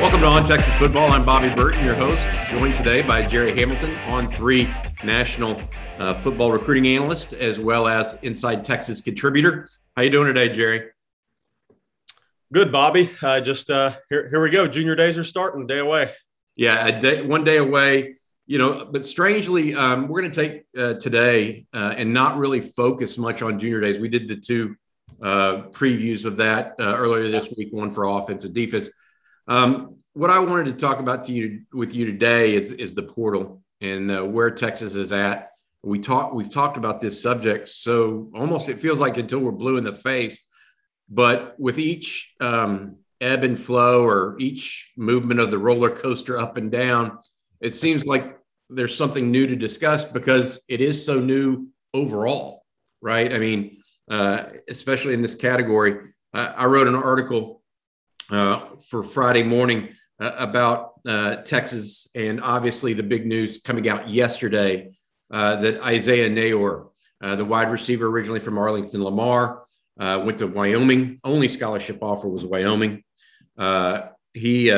Welcome 0.00 0.20
to 0.20 0.26
On 0.26 0.44
Texas 0.44 0.74
Football. 0.74 1.10
I'm 1.10 1.24
Bobby 1.24 1.54
Burton, 1.54 1.84
your 1.84 1.94
host, 1.94 2.26
joined 2.50 2.76
today 2.76 3.00
by 3.02 3.26
Gerry 3.26 3.56
Hamilton, 3.56 3.94
On3 4.06 5.04
national 5.04 5.60
uh, 5.98 6.14
football 6.14 6.52
recruiting 6.52 6.86
analyst, 6.86 7.32
as 7.32 7.58
well 7.58 7.88
as 7.88 8.18
Inside 8.22 8.64
Texas 8.64 9.00
contributor. 9.00 9.68
How 9.96 10.02
you 10.02 10.10
doing 10.10 10.26
today, 10.26 10.50
Gerry? 10.50 10.90
Good, 12.52 12.70
Bobby. 12.70 13.10
Uh, 13.22 13.40
just 13.40 13.70
uh, 13.70 13.96
here, 14.10 14.28
here 14.28 14.42
we 14.42 14.50
go. 14.50 14.66
Junior 14.66 14.94
days 14.94 15.18
are 15.18 15.24
starting. 15.24 15.66
Day 15.66 15.78
away. 15.78 16.12
Yeah, 16.54 16.86
a 16.86 17.00
day, 17.00 17.22
one 17.22 17.42
day 17.42 17.56
away. 17.56 18.14
You 18.46 18.58
know, 18.58 18.84
but 18.84 19.06
strangely, 19.06 19.74
um, 19.74 20.06
we're 20.06 20.20
going 20.20 20.32
to 20.32 20.40
take 20.40 20.64
uh, 20.78 20.94
today 20.94 21.66
uh, 21.72 21.94
and 21.96 22.12
not 22.12 22.36
really 22.36 22.60
focus 22.60 23.16
much 23.16 23.40
on 23.40 23.58
junior 23.58 23.80
days. 23.80 23.98
We 23.98 24.08
did 24.08 24.28
the 24.28 24.36
two 24.36 24.76
uh, 25.22 25.68
previews 25.70 26.24
of 26.24 26.36
that 26.38 26.74
uh, 26.78 26.96
earlier 26.96 27.28
this 27.28 27.48
week, 27.56 27.68
one 27.72 27.90
for 27.90 28.04
offense 28.04 28.44
and 28.44 28.54
defense. 28.54 28.90
Um, 29.48 29.96
what 30.14 30.30
I 30.30 30.38
wanted 30.38 30.66
to 30.66 30.72
talk 30.72 31.00
about 31.00 31.24
to 31.24 31.32
you 31.32 31.62
with 31.72 31.94
you 31.94 32.06
today 32.06 32.54
is 32.54 32.72
is 32.72 32.94
the 32.94 33.02
portal 33.02 33.62
and 33.80 34.10
uh, 34.10 34.22
where 34.22 34.50
Texas 34.50 34.94
is 34.94 35.12
at. 35.12 35.50
We 35.82 35.98
talk 35.98 36.32
we've 36.32 36.50
talked 36.50 36.76
about 36.76 37.00
this 37.00 37.20
subject 37.20 37.68
so 37.68 38.30
almost 38.34 38.68
it 38.68 38.80
feels 38.80 39.00
like 39.00 39.18
until 39.18 39.40
we're 39.40 39.52
blue 39.52 39.76
in 39.76 39.84
the 39.84 39.94
face, 39.94 40.38
but 41.08 41.54
with 41.58 41.78
each 41.78 42.32
um, 42.40 42.96
ebb 43.20 43.44
and 43.44 43.58
flow 43.58 44.04
or 44.04 44.36
each 44.38 44.92
movement 44.96 45.40
of 45.40 45.50
the 45.50 45.58
roller 45.58 45.90
coaster 45.90 46.38
up 46.38 46.56
and 46.56 46.70
down, 46.70 47.18
it 47.60 47.74
seems 47.74 48.06
like 48.06 48.38
there's 48.70 48.96
something 48.96 49.30
new 49.30 49.46
to 49.46 49.56
discuss 49.56 50.04
because 50.04 50.60
it 50.68 50.80
is 50.80 51.04
so 51.04 51.20
new 51.20 51.68
overall, 51.92 52.64
right? 53.00 53.32
I 53.32 53.38
mean, 53.38 53.78
uh, 54.10 54.44
especially 54.68 55.14
in 55.14 55.22
this 55.22 55.34
category. 55.34 56.10
I 56.32 56.64
wrote 56.66 56.88
an 56.88 56.96
article 56.96 57.62
uh, 58.30 58.70
for 58.88 59.02
Friday 59.02 59.44
morning 59.44 59.90
uh, 60.20 60.32
about 60.36 61.02
Texas, 61.44 62.08
and 62.14 62.40
obviously 62.40 62.92
the 62.92 63.02
big 63.02 63.26
news 63.26 63.58
coming 63.58 63.88
out 63.88 64.08
yesterday 64.08 64.92
that 65.30 65.80
Isaiah 65.82 66.28
Neyor, 66.28 66.88
uh, 67.20 67.36
the 67.36 67.44
wide 67.44 67.70
receiver 67.70 68.06
originally 68.06 68.40
from 68.40 68.58
Arlington 68.58 69.02
Lamar, 69.02 69.64
went 69.96 70.38
to 70.38 70.46
Wyoming. 70.46 71.20
Only 71.22 71.48
scholarship 71.48 71.98
offer 72.02 72.28
was 72.28 72.44
Wyoming. 72.44 73.04
he 74.32 74.70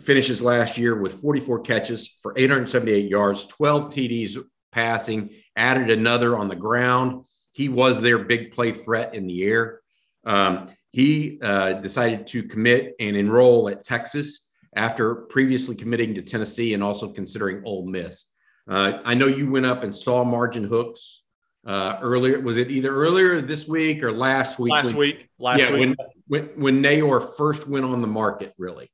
finishes 0.00 0.42
last 0.42 0.78
year 0.78 0.94
with 0.94 1.20
44 1.20 1.60
catches 1.60 2.08
for 2.22 2.32
878 2.36 3.10
yards, 3.10 3.46
12 3.46 3.90
TDs 3.90 4.36
passing, 4.70 5.30
added 5.56 5.90
another 5.90 6.36
on 6.36 6.48
the 6.48 6.56
ground. 6.56 7.24
He 7.58 7.68
was 7.68 8.00
their 8.00 8.20
big 8.20 8.52
play 8.52 8.70
threat 8.70 9.16
in 9.16 9.26
the 9.26 9.42
air. 9.42 9.80
Um, 10.24 10.68
he 10.92 11.40
uh, 11.42 11.72
decided 11.72 12.28
to 12.28 12.44
commit 12.44 12.94
and 13.00 13.16
enroll 13.16 13.68
at 13.68 13.82
Texas 13.82 14.42
after 14.76 15.16
previously 15.16 15.74
committing 15.74 16.14
to 16.14 16.22
Tennessee 16.22 16.74
and 16.74 16.84
also 16.84 17.08
considering 17.08 17.62
Ole 17.64 17.84
Miss. 17.84 18.26
Uh, 18.70 19.00
I 19.04 19.14
know 19.14 19.26
you 19.26 19.50
went 19.50 19.66
up 19.66 19.82
and 19.82 19.94
saw 19.94 20.22
Margin 20.22 20.62
Hooks 20.62 21.22
uh, 21.66 21.98
earlier. 22.00 22.38
Was 22.38 22.58
it 22.58 22.70
either 22.70 22.94
earlier 22.94 23.40
this 23.40 23.66
week 23.66 24.04
or 24.04 24.12
last 24.12 24.60
week? 24.60 24.70
Last 24.70 24.86
when, 24.86 24.96
week. 24.96 25.28
Last 25.40 25.58
yeah, 25.62 25.72
week. 25.72 25.80
When, 25.80 25.96
when, 26.28 26.44
when 26.60 26.80
Neyor 26.80 27.36
first 27.36 27.66
went 27.66 27.84
on 27.84 28.00
the 28.00 28.06
market, 28.06 28.54
really. 28.56 28.88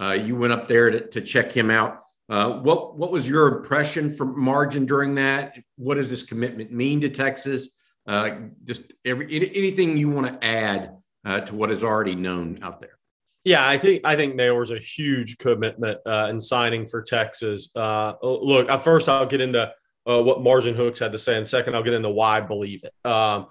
Uh, 0.00 0.12
you 0.12 0.36
went 0.36 0.54
up 0.54 0.66
there 0.66 0.88
to, 0.88 1.06
to 1.08 1.20
check 1.20 1.52
him 1.52 1.70
out. 1.70 2.00
Uh, 2.30 2.60
what 2.60 2.96
what 2.96 3.12
was 3.12 3.28
your 3.28 3.58
impression 3.58 4.10
from 4.10 4.40
Margin 4.40 4.86
during 4.86 5.14
that? 5.16 5.54
What 5.76 5.96
does 5.96 6.08
this 6.08 6.22
commitment 6.22 6.72
mean 6.72 7.02
to 7.02 7.10
Texas? 7.10 7.68
Uh, 8.06 8.30
just 8.64 8.94
every 9.04 9.26
anything 9.34 9.96
you 9.96 10.08
want 10.08 10.26
to 10.26 10.46
add 10.46 10.96
uh, 11.24 11.40
to 11.40 11.54
what 11.54 11.70
is 11.70 11.82
already 11.82 12.14
known 12.14 12.58
out 12.62 12.80
there. 12.80 12.98
Yeah, 13.44 13.66
I 13.66 13.78
think 13.78 14.02
I 14.04 14.16
think 14.16 14.36
Neyor's 14.36 14.70
a 14.70 14.78
huge 14.78 15.38
commitment 15.38 15.98
uh, 16.06 16.28
in 16.30 16.40
signing 16.40 16.86
for 16.86 17.02
Texas. 17.02 17.70
Uh, 17.74 18.14
look, 18.22 18.68
at 18.68 18.82
first 18.82 19.08
I'll 19.08 19.26
get 19.26 19.40
into 19.40 19.72
uh, 20.06 20.22
what 20.22 20.42
Margin 20.42 20.74
Hooks 20.74 21.00
had 21.00 21.12
to 21.12 21.18
say, 21.18 21.36
and 21.36 21.46
second 21.46 21.74
I'll 21.74 21.82
get 21.82 21.94
into 21.94 22.10
why 22.10 22.38
I 22.38 22.40
believe 22.40 22.84
it. 22.84 23.08
Um, 23.08 23.48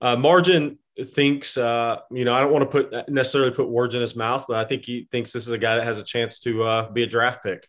uh, 0.00 0.16
Margin 0.16 0.78
thinks, 1.02 1.56
you 1.56 1.62
know, 1.62 2.32
I 2.32 2.40
don't 2.40 2.52
want 2.52 2.70
to 2.70 2.82
put 2.82 3.08
necessarily 3.08 3.50
put 3.50 3.68
words 3.68 3.94
in 3.94 4.02
his 4.02 4.14
mouth, 4.14 4.44
but 4.46 4.58
I 4.58 4.68
think 4.68 4.84
he 4.84 5.08
thinks 5.10 5.32
this 5.32 5.46
is 5.46 5.52
a 5.52 5.58
guy 5.58 5.76
that 5.76 5.84
has 5.84 5.98
a 5.98 6.04
chance 6.04 6.38
to 6.40 6.88
be 6.92 7.04
a 7.04 7.06
draft 7.06 7.42
pick. 7.42 7.66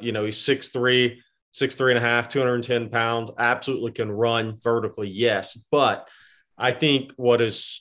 you 0.00 0.10
know, 0.10 0.24
he's 0.24 0.38
six 0.38 0.70
three, 0.70 1.22
six 1.52 1.76
three 1.76 1.92
and 1.92 1.98
a 1.98 2.00
half, 2.00 2.28
210 2.28 2.88
pounds, 2.90 3.30
absolutely 3.38 3.92
can 3.92 4.10
run 4.10 4.58
vertically, 4.62 5.08
yes. 5.08 5.54
But 5.70 6.08
I 6.56 6.72
think 6.72 7.12
what 7.16 7.40
is 7.40 7.80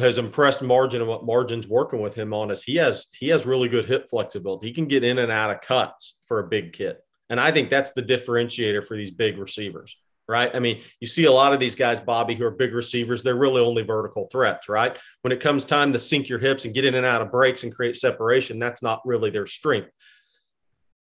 has 0.00 0.16
impressed 0.16 0.62
Margin 0.62 1.02
and 1.02 1.10
what 1.10 1.26
Margin's 1.26 1.68
working 1.68 2.00
with 2.00 2.14
him 2.14 2.32
on 2.32 2.50
is 2.50 2.62
he 2.62 2.76
has 2.76 3.06
he 3.12 3.28
has 3.28 3.44
really 3.44 3.68
good 3.68 3.84
hip 3.84 4.08
flexibility. 4.08 4.66
He 4.66 4.72
can 4.72 4.86
get 4.86 5.04
in 5.04 5.18
and 5.18 5.30
out 5.30 5.50
of 5.50 5.60
cuts 5.60 6.18
for 6.26 6.38
a 6.38 6.48
big 6.48 6.72
kid. 6.72 6.96
And 7.28 7.38
I 7.38 7.52
think 7.52 7.70
that's 7.70 7.92
the 7.92 8.02
differentiator 8.02 8.84
for 8.84 8.96
these 8.96 9.10
big 9.10 9.38
receivers, 9.38 9.96
right? 10.28 10.50
I 10.54 10.58
mean, 10.58 10.80
you 10.98 11.06
see 11.06 11.26
a 11.26 11.32
lot 11.32 11.52
of 11.52 11.60
these 11.60 11.76
guys, 11.76 12.00
Bobby, 12.00 12.34
who 12.34 12.44
are 12.44 12.50
big 12.50 12.74
receivers, 12.74 13.22
they're 13.22 13.36
really 13.36 13.60
only 13.60 13.82
vertical 13.82 14.28
threats, 14.32 14.68
right? 14.68 14.98
When 15.22 15.32
it 15.32 15.40
comes 15.40 15.64
time 15.64 15.92
to 15.92 15.98
sink 15.98 16.28
your 16.28 16.40
hips 16.40 16.64
and 16.64 16.74
get 16.74 16.84
in 16.84 16.94
and 16.94 17.06
out 17.06 17.22
of 17.22 17.30
breaks 17.30 17.62
and 17.62 17.74
create 17.74 17.96
separation, 17.96 18.58
that's 18.58 18.82
not 18.82 19.02
really 19.04 19.30
their 19.30 19.46
strength. 19.46 19.90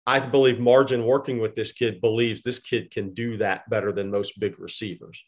I 0.09 0.21
believe 0.21 0.59
Margin 0.59 1.05
working 1.05 1.39
with 1.39 1.55
this 1.55 1.73
kid 1.73 2.01
believes 2.01 2.41
this 2.41 2.59
kid 2.59 2.91
can 2.91 3.13
do 3.13 3.37
that 3.37 3.69
better 3.69 3.93
than 3.93 4.11
most 4.11 4.41
big 4.41 4.59
receivers. 4.59 5.23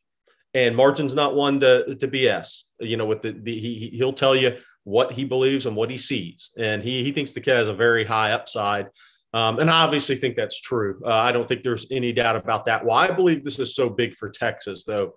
And 0.54 0.74
Margin's 0.74 1.14
not 1.14 1.34
one 1.34 1.60
to, 1.60 1.94
to 1.96 2.08
BS. 2.08 2.62
You 2.78 2.96
know, 2.96 3.04
with 3.04 3.20
the, 3.20 3.32
the 3.32 3.58
he 3.58 3.90
he'll 3.92 4.14
tell 4.14 4.34
you 4.34 4.56
what 4.84 5.12
he 5.12 5.26
believes 5.26 5.66
and 5.66 5.76
what 5.76 5.90
he 5.90 5.98
sees, 5.98 6.52
and 6.58 6.82
he 6.82 7.04
he 7.04 7.12
thinks 7.12 7.32
the 7.32 7.42
kid 7.42 7.56
has 7.56 7.68
a 7.68 7.74
very 7.74 8.04
high 8.04 8.32
upside. 8.32 8.86
Um, 9.34 9.58
and 9.58 9.68
I 9.68 9.82
obviously 9.82 10.16
think 10.16 10.34
that's 10.34 10.58
true. 10.58 10.98
Uh, 11.04 11.14
I 11.14 11.30
don't 11.30 11.46
think 11.46 11.62
there's 11.62 11.86
any 11.90 12.14
doubt 12.14 12.36
about 12.36 12.64
that. 12.64 12.82
Why 12.82 13.06
I 13.06 13.10
believe 13.10 13.44
this 13.44 13.58
is 13.58 13.76
so 13.76 13.90
big 13.90 14.16
for 14.16 14.30
Texas, 14.30 14.84
though, 14.84 15.12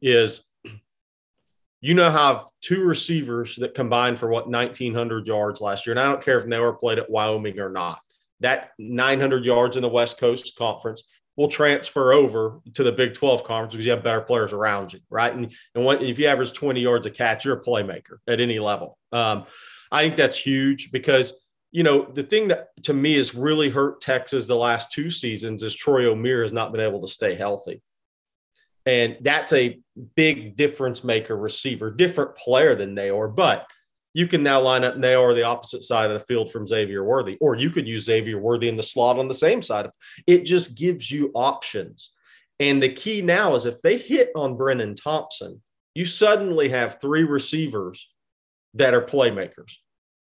is 0.00 0.46
you 1.80 1.94
know 1.94 2.08
have 2.08 2.44
two 2.60 2.84
receivers 2.84 3.56
that 3.56 3.74
combined 3.74 4.20
for 4.20 4.28
what 4.28 4.48
1900 4.48 5.26
yards 5.26 5.60
last 5.60 5.84
year 5.86 5.92
and 5.92 6.00
i 6.00 6.04
don't 6.04 6.22
care 6.22 6.38
if 6.38 6.46
they 6.46 6.58
were 6.58 6.74
played 6.74 6.98
at 6.98 7.10
wyoming 7.10 7.58
or 7.58 7.70
not 7.70 8.00
that 8.40 8.70
900 8.78 9.44
yards 9.44 9.76
in 9.76 9.82
the 9.82 9.88
west 9.88 10.18
coast 10.18 10.56
conference 10.56 11.02
will 11.36 11.48
transfer 11.48 12.12
over 12.12 12.60
to 12.74 12.82
the 12.82 12.92
Big 12.92 13.14
12 13.14 13.44
conference 13.44 13.74
because 13.74 13.86
you 13.86 13.92
have 13.92 14.04
better 14.04 14.20
players 14.20 14.52
around 14.52 14.92
you, 14.92 15.00
right? 15.08 15.32
And, 15.32 15.54
and 15.74 16.02
if 16.02 16.18
you 16.18 16.26
average 16.26 16.52
20 16.52 16.80
yards 16.80 17.06
a 17.06 17.10
catch, 17.10 17.44
you're 17.44 17.56
a 17.56 17.62
playmaker 17.62 18.18
at 18.26 18.40
any 18.40 18.58
level. 18.58 18.98
Um, 19.12 19.44
I 19.90 20.02
think 20.02 20.16
that's 20.16 20.36
huge 20.36 20.92
because, 20.92 21.46
you 21.70 21.82
know, 21.82 22.02
the 22.02 22.22
thing 22.22 22.48
that 22.48 22.68
to 22.82 22.94
me 22.94 23.14
has 23.14 23.34
really 23.34 23.70
hurt 23.70 24.00
Texas 24.00 24.46
the 24.46 24.56
last 24.56 24.92
two 24.92 25.10
seasons 25.10 25.62
is 25.62 25.74
Troy 25.74 26.04
Omeire 26.04 26.42
has 26.42 26.52
not 26.52 26.72
been 26.72 26.80
able 26.80 27.00
to 27.00 27.12
stay 27.12 27.34
healthy. 27.34 27.80
And 28.86 29.16
that's 29.20 29.52
a 29.52 29.78
big 30.16 30.56
difference 30.56 31.04
maker 31.04 31.36
receiver, 31.36 31.90
different 31.90 32.34
player 32.34 32.74
than 32.74 32.94
Neyor, 32.94 33.34
but– 33.34 33.66
you 34.14 34.26
can 34.26 34.42
now 34.42 34.60
line 34.60 34.84
up 34.84 34.96
Neyor 34.96 35.34
the 35.34 35.44
opposite 35.44 35.82
side 35.82 36.10
of 36.10 36.14
the 36.14 36.24
field 36.24 36.50
from 36.50 36.66
Xavier 36.66 37.04
Worthy, 37.04 37.36
or 37.40 37.54
you 37.54 37.70
could 37.70 37.86
use 37.86 38.04
Xavier 38.04 38.38
Worthy 38.38 38.68
in 38.68 38.76
the 38.76 38.82
slot 38.82 39.18
on 39.18 39.28
the 39.28 39.34
same 39.34 39.62
side. 39.62 39.88
It 40.26 40.44
just 40.44 40.76
gives 40.76 41.10
you 41.10 41.30
options. 41.34 42.10
And 42.58 42.82
the 42.82 42.92
key 42.92 43.22
now 43.22 43.54
is 43.54 43.66
if 43.66 43.80
they 43.82 43.96
hit 43.96 44.30
on 44.36 44.58
Brenen 44.58 44.96
Thompson, 45.00 45.62
you 45.94 46.04
suddenly 46.04 46.68
have 46.68 47.00
three 47.00 47.24
receivers 47.24 48.10
that 48.74 48.94
are 48.94 49.02
playmakers. 49.02 49.74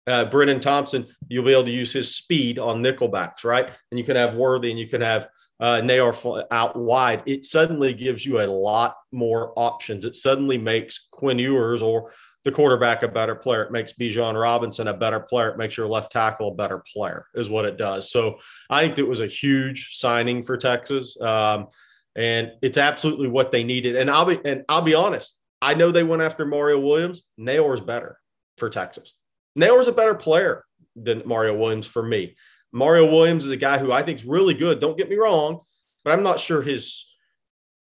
Uh, 0.05 0.29
Brenen 0.29 0.61
Thompson, 0.61 1.05
you'll 1.27 1.43
be 1.43 1.51
able 1.51 1.65
to 1.65 1.71
use 1.71 1.91
his 1.91 2.15
speed 2.15 2.59
on 2.59 2.81
nickelbacks, 2.81 3.43
right? 3.43 3.69
And 3.91 3.99
you 3.99 4.05
can 4.05 4.15
have 4.15 4.35
Worthy 4.35 4.69
and 4.69 4.79
you 4.79 4.87
can 4.87 5.01
have 5.01 5.27
uh, 5.59 5.81
Neyor 5.83 6.45
out 6.51 6.77
wide. 6.77 7.23
It 7.25 7.43
suddenly 7.43 7.93
gives 7.93 8.25
you 8.25 8.39
a 8.39 8.47
lot 8.47 8.95
more 9.11 9.51
options. 9.55 10.05
It 10.05 10.15
suddenly 10.15 10.57
makes 10.57 11.07
Quinn 11.11 11.39
Ewers 11.39 11.81
or 11.81 12.11
the 12.45 12.51
quarterback 12.51 13.03
a 13.03 13.07
better 13.07 13.35
player. 13.35 13.63
It 13.63 13.71
makes 13.71 13.93
Bijan 13.93 14.39
Robinson 14.39 14.87
a 14.87 14.93
better 14.93 15.19
player. 15.19 15.49
It 15.49 15.57
makes 15.57 15.75
your 15.75 15.87
left 15.87 16.11
tackle 16.11 16.49
a 16.49 16.55
better 16.55 16.81
player, 16.93 17.25
is 17.35 17.49
what 17.49 17.65
it 17.65 17.77
does. 17.77 18.09
So 18.09 18.39
I 18.69 18.81
think 18.81 18.99
it 18.99 19.07
was 19.07 19.19
a 19.19 19.27
huge 19.27 19.97
signing 19.97 20.43
for 20.43 20.55
Texas, 20.57 21.19
um, 21.21 21.67
and 22.15 22.51
it's 22.61 22.77
absolutely 22.77 23.27
what 23.27 23.51
they 23.51 23.63
needed. 23.63 23.95
And 23.95 24.09
I'll 24.09 24.25
be 24.25 24.39
and 24.45 24.63
I'll 24.69 24.81
be 24.81 24.93
honest. 24.93 25.37
I 25.61 25.73
know 25.73 25.91
they 25.91 26.03
went 26.03 26.21
after 26.21 26.45
Mario 26.45 26.79
Williams. 26.79 27.23
Neyor's 27.37 27.81
better. 27.81 28.17
for 28.57 28.69
Texas. 28.69 29.13
Neyor's 29.55 29.87
a 29.87 29.91
better 29.91 30.15
player 30.15 30.63
than 30.95 31.23
Mario 31.25 31.55
Williams 31.55 31.87
for 31.87 32.03
me. 32.03 32.35
Mario 32.71 33.05
Williams 33.11 33.45
is 33.45 33.51
a 33.51 33.57
guy 33.57 33.77
who 33.77 33.91
I 33.91 34.03
think 34.03 34.19
is 34.19 34.25
really 34.25 34.53
good. 34.53 34.79
Don't 34.79 34.97
get 34.97 35.09
me 35.09 35.15
wrong, 35.15 35.61
but 36.03 36.13
I'm 36.13 36.23
not 36.23 36.39
sure 36.39 36.61
his 36.61 37.06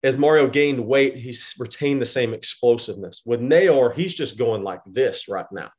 as 0.06 0.18
Mario 0.18 0.48
gained 0.48 0.86
weight, 0.86 1.18
he's 1.18 1.56
retained 1.58 2.00
the 2.00 2.06
same 2.06 2.34
explosiveness. 2.34 3.24
With 3.26 3.42
Neyor, 3.42 3.94
he's 3.94 4.14
just 4.14 4.38
going 4.38 4.64
like 4.64 4.82
this 4.86 5.28
right 5.28 5.48
now. 5.52 5.72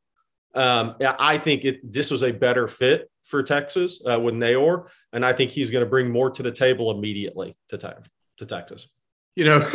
Um, 0.52 0.96
I 1.00 1.38
think 1.38 1.64
it, 1.64 1.92
this 1.92 2.10
was 2.10 2.24
a 2.24 2.32
better 2.32 2.66
fit 2.66 3.08
for 3.22 3.42
Texas 3.42 4.02
uh, 4.04 4.18
with 4.18 4.34
Neyor, 4.34 4.88
and 5.12 5.24
I 5.24 5.32
think 5.32 5.52
he's 5.52 5.70
going 5.70 5.84
to 5.84 5.88
bring 5.88 6.10
more 6.10 6.30
to 6.30 6.42
the 6.42 6.50
table 6.50 6.90
immediately 6.90 7.56
to, 7.68 7.78
te- 7.78 7.88
to 8.38 8.46
Texas. 8.46 8.88
You 9.36 9.44
know, 9.44 9.70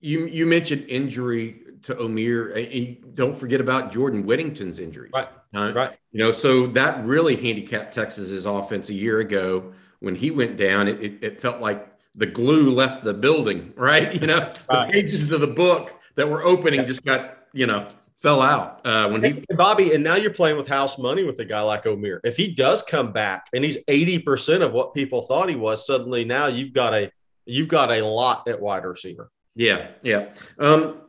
you 0.00 0.26
you 0.26 0.46
mentioned 0.46 0.86
injury 0.88 1.60
to 1.82 1.94
Omeire, 1.96 2.54
and 2.54 3.14
don't 3.14 3.36
forget 3.36 3.60
about 3.60 3.92
Jordan 3.92 4.24
Whittington's 4.24 4.78
injuries. 4.78 5.12
Right. 5.14 5.28
Uh, 5.52 5.72
right. 5.74 5.98
You 6.12 6.20
know, 6.20 6.30
so 6.30 6.68
that 6.68 7.04
really 7.04 7.36
handicapped 7.36 7.92
Texas's 7.92 8.46
offense 8.46 8.88
a 8.88 8.94
year 8.94 9.18
ago 9.20 9.72
when 9.98 10.14
he 10.14 10.30
went 10.30 10.56
down. 10.56 10.88
It, 10.88 11.02
it, 11.02 11.18
it 11.20 11.40
felt 11.40 11.60
like 11.60 11.90
the 12.14 12.26
glue 12.26 12.70
left 12.70 13.04
the 13.04 13.14
building, 13.14 13.72
right? 13.76 14.12
You 14.20 14.26
know, 14.26 14.38
right. 14.38 14.86
the 14.86 14.92
pages 14.92 15.30
of 15.30 15.40
the 15.40 15.46
book 15.46 15.94
that 16.16 16.28
were 16.28 16.42
opening 16.42 16.86
just 16.86 17.04
got, 17.04 17.38
you 17.52 17.66
know, 17.66 17.88
fell 18.20 18.42
out 18.42 18.84
uh, 18.84 19.08
when 19.08 19.24
he 19.24 19.44
Bobby. 19.50 19.94
And 19.94 20.04
now 20.04 20.16
you're 20.16 20.32
playing 20.32 20.56
with 20.56 20.68
house 20.68 20.98
money 20.98 21.24
with 21.24 21.38
a 21.40 21.44
guy 21.44 21.60
like 21.62 21.84
Omeire. 21.84 22.20
If 22.24 22.36
he 22.36 22.52
does 22.52 22.82
come 22.82 23.12
back 23.12 23.46
and 23.54 23.64
he's 23.64 23.78
80% 23.84 24.62
of 24.62 24.72
what 24.72 24.94
people 24.94 25.22
thought 25.22 25.48
he 25.48 25.56
was, 25.56 25.86
suddenly 25.86 26.24
now 26.24 26.46
you've 26.46 26.72
got 26.72 26.94
a 26.94 27.10
you've 27.46 27.68
got 27.68 27.90
a 27.90 28.04
lot 28.04 28.46
at 28.48 28.60
wide 28.60 28.84
receiver. 28.84 29.30
Yeah, 29.54 29.88
yeah. 30.02 30.28
Um, 30.58 31.02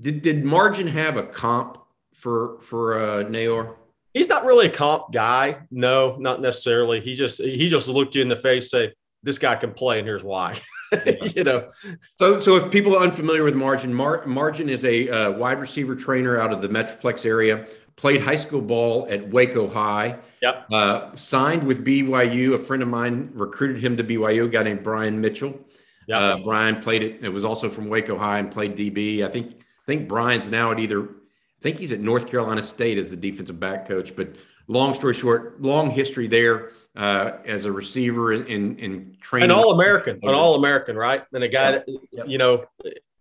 did 0.00 0.22
did 0.22 0.44
Margin 0.44 0.86
have 0.86 1.16
a 1.16 1.24
comp 1.24 1.78
for 2.14 2.60
for 2.60 2.98
uh 2.98 3.24
Neyor? 3.24 3.74
He's 4.14 4.28
not 4.28 4.44
really 4.44 4.66
a 4.66 4.70
comp 4.70 5.12
guy. 5.12 5.60
No, 5.70 6.16
not 6.16 6.40
necessarily. 6.40 7.00
He 7.00 7.14
just 7.14 7.42
he 7.42 7.68
just 7.68 7.88
looked 7.88 8.14
you 8.14 8.22
in 8.22 8.28
the 8.28 8.36
face, 8.36 8.70
say, 8.70 8.92
this 9.22 9.38
guy 9.38 9.56
can 9.56 9.72
play, 9.72 9.98
and 9.98 10.06
here's 10.06 10.24
why. 10.24 10.54
you 11.34 11.44
know. 11.44 11.70
So, 12.16 12.40
so 12.40 12.56
if 12.56 12.70
people 12.70 12.96
are 12.96 13.02
unfamiliar 13.02 13.44
with 13.44 13.54
Margin, 13.54 13.92
Mar- 13.92 14.24
Margin 14.26 14.68
is 14.68 14.84
a 14.84 15.08
uh, 15.08 15.30
wide 15.32 15.60
receiver 15.60 15.94
trainer 15.94 16.38
out 16.40 16.52
of 16.52 16.62
the 16.62 16.68
Metroplex 16.68 17.26
area. 17.26 17.66
Played 17.96 18.20
high 18.20 18.36
school 18.36 18.60
ball 18.60 19.06
at 19.10 19.28
Waco 19.28 19.68
High. 19.68 20.18
Yep. 20.40 20.66
Uh, 20.72 21.16
signed 21.16 21.64
with 21.64 21.84
BYU. 21.84 22.54
A 22.54 22.58
friend 22.58 22.82
of 22.82 22.88
mine 22.88 23.30
recruited 23.34 23.82
him 23.82 23.96
to 23.96 24.04
BYU. 24.04 24.44
A 24.44 24.48
guy 24.48 24.62
named 24.62 24.84
Brian 24.84 25.20
Mitchell. 25.20 25.58
Yeah. 26.06 26.18
Uh, 26.18 26.38
Brian 26.38 26.80
played 26.80 27.02
it. 27.02 27.24
It 27.24 27.28
was 27.28 27.44
also 27.44 27.68
from 27.68 27.88
Waco 27.88 28.16
High 28.16 28.38
and 28.38 28.50
played 28.50 28.76
DB. 28.76 29.24
I 29.24 29.28
think. 29.28 29.54
I 29.56 29.90
think 29.90 30.06
Brian's 30.06 30.50
now 30.50 30.70
at 30.70 30.78
either. 30.78 31.08
I 31.58 31.62
think 31.62 31.78
he's 31.78 31.92
at 31.92 32.00
North 32.00 32.28
Carolina 32.28 32.62
State 32.62 32.98
as 32.98 33.10
the 33.10 33.16
defensive 33.16 33.58
back 33.58 33.86
coach. 33.86 34.14
But 34.14 34.36
long 34.68 34.94
story 34.94 35.14
short, 35.14 35.60
long 35.60 35.90
history 35.90 36.28
there 36.28 36.70
uh, 36.94 37.32
as 37.44 37.64
a 37.64 37.72
receiver 37.72 38.32
in 38.32 38.78
in 38.78 39.16
training. 39.20 39.50
An 39.50 39.56
all 39.56 39.72
American, 39.72 40.20
an 40.22 40.34
all 40.34 40.54
American, 40.54 40.96
right? 40.96 41.24
And 41.32 41.42
a 41.42 41.48
guy 41.48 41.72
that 41.72 41.88
you 42.26 42.38
know 42.38 42.64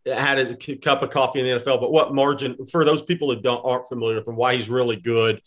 had 0.05 0.39
a 0.39 0.55
cup 0.77 1.01
of 1.01 1.09
coffee 1.09 1.39
in 1.39 1.45
the 1.45 1.63
NFL. 1.63 1.81
But 1.81 1.91
what 1.91 2.13
margin 2.13 2.65
for 2.67 2.85
those 2.85 3.01
people 3.01 3.29
that 3.29 3.41
don't 3.41 3.63
aren't 3.65 3.87
familiar 3.87 4.17
with 4.17 4.27
him, 4.27 4.35
why 4.35 4.55
he's 4.55 4.69
really 4.69 4.97
good, 4.97 5.41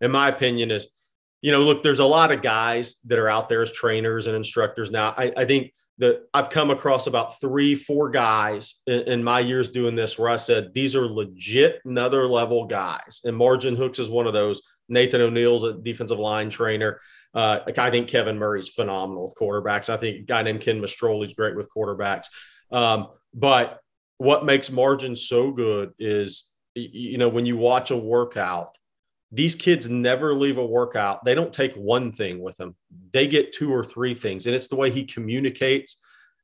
in 0.00 0.10
my 0.10 0.28
opinion, 0.28 0.70
is 0.70 0.88
you 1.44 1.52
know, 1.52 1.60
look, 1.60 1.82
there's 1.82 1.98
a 1.98 2.04
lot 2.06 2.32
of 2.32 2.40
guys 2.40 2.96
that 3.04 3.18
are 3.18 3.28
out 3.28 3.50
there 3.50 3.60
as 3.60 3.70
trainers 3.70 4.26
and 4.26 4.34
instructors 4.34 4.90
now. 4.90 5.12
I, 5.14 5.30
I 5.36 5.44
think 5.44 5.74
that 5.98 6.22
I've 6.34 6.50
come 6.50 6.70
across 6.70 7.06
about 7.06 7.40
three, 7.40 7.74
four 7.74 8.10
guys 8.10 8.76
in, 8.86 9.00
in, 9.02 9.24
my 9.24 9.38
years 9.38 9.68
doing 9.68 9.94
this 9.94 10.18
where 10.18 10.28
I 10.28 10.36
said 10.36 10.74
these 10.74 10.96
are 10.96 11.06
legit 11.06 11.80
another 11.84 12.26
level 12.26 12.66
guys. 12.66 13.20
And 13.24 13.36
Margin 13.36 13.76
Hooks 13.76 14.00
is 14.00 14.10
one 14.10 14.26
of 14.26 14.32
those. 14.32 14.60
Nathan 14.88 15.20
O'Neill's 15.20 15.62
a 15.62 15.74
defensive 15.74 16.18
line 16.18 16.50
trainer. 16.50 17.00
Uh, 17.32 17.60
I 17.78 17.90
think 17.90 18.08
Kevin 18.08 18.38
Murray's 18.38 18.68
phenomenal 18.68 19.24
with 19.24 19.34
quarterbacks. 19.34 19.88
I 19.88 19.96
think 19.96 20.16
a 20.16 20.22
guy 20.22 20.42
named 20.42 20.60
Ken 20.60 20.80
Mastrole's 20.80 21.34
great 21.34 21.56
with 21.56 21.68
quarterbacks. 21.74 22.26
Um, 22.70 23.08
but 23.32 23.80
what 24.18 24.44
makes 24.44 24.70
Margin 24.70 25.16
so 25.16 25.50
good 25.50 25.92
is, 25.98 26.50
you 26.74 27.18
know, 27.18 27.28
when 27.28 27.46
you 27.46 27.56
watch 27.56 27.90
a 27.90 27.96
workout, 27.96 28.76
these 29.34 29.56
kids 29.56 29.88
never 29.88 30.32
leave 30.32 30.58
a 30.58 30.64
workout. 30.64 31.24
They 31.24 31.34
don't 31.34 31.52
take 31.52 31.74
one 31.74 32.12
thing 32.12 32.40
with 32.40 32.56
them. 32.56 32.76
They 33.12 33.26
get 33.26 33.52
two 33.52 33.74
or 33.74 33.84
three 33.84 34.14
things. 34.14 34.46
And 34.46 34.54
it's 34.54 34.68
the 34.68 34.76
way 34.76 34.90
he 34.90 35.04
communicates 35.04 35.96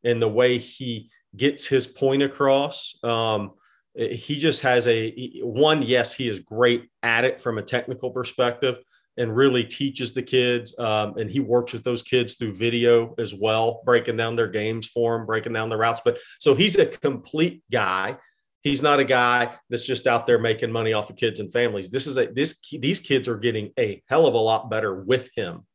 and 0.03 0.21
the 0.21 0.29
way 0.29 0.59
he 0.59 1.09
gets 1.37 1.67
his 1.67 1.87
point 1.87 2.23
across. 2.23 2.99
Um, 3.05 3.53
he 3.95 4.39
just 4.41 4.63
has 4.63 4.89
a 4.89 5.41
one, 5.43 5.83
yes, 5.83 6.13
he 6.15 6.29
is 6.29 6.41
great 6.41 6.89
at 7.03 7.25
it 7.25 7.41
from 7.41 7.59
a 7.59 7.63
technical 7.63 8.11
perspective 8.11 8.79
and 9.17 9.37
really 9.37 9.63
teaches 9.63 10.13
the 10.13 10.23
kids. 10.23 10.77
Um, 10.79 11.17
and 11.17 11.31
he 11.31 11.39
works 11.39 11.73
with 11.73 11.85
those 11.85 12.03
kids 12.03 12.37
through 12.37 12.55
video 12.55 13.15
as 13.19 13.35
well, 13.35 13.83
breaking 13.85 14.17
down 14.17 14.35
their 14.35 14.49
games 14.49 14.87
for 14.87 15.17
them, 15.17 15.27
breaking 15.27 15.53
down 15.53 15.69
the 15.69 15.77
routes. 15.77 16.01
But 16.05 16.19
so 16.39 16.55
he's 16.55 16.77
a 16.77 16.87
complete 16.87 17.63
guy. 17.71 18.17
He's 18.63 18.83
not 18.83 19.01
a 19.01 19.05
guy 19.05 19.55
that's 19.71 19.87
just 19.87 20.07
out 20.07 20.27
there 20.27 20.39
making 20.39 20.71
money 20.71 20.93
off 20.93 21.09
of 21.11 21.17
kids 21.17 21.41
and 21.41 21.51
families. 21.51 21.91
This 21.91 22.07
is 22.07 22.17
a 22.17 22.27
this 22.27 22.61
these 22.73 23.01
kids 23.01 23.29
are 23.29 23.39
getting 23.39 23.73
a 23.79 24.03
hell 24.07 24.27
of 24.27 24.35
a 24.35 24.39
lot 24.39 24.71
better 24.71 25.03
with 25.03 25.31
him, 25.35 25.67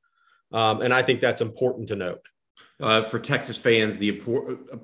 um, 0.52 0.82
and 0.82 0.94
I 0.94 1.02
think 1.02 1.22
that's 1.22 1.42
important 1.42 1.88
to 1.90 1.96
note. 1.96 2.22
Uh, 2.82 3.04
for 3.04 3.20
Texas 3.20 3.58
fans, 3.58 3.98
the 3.98 4.12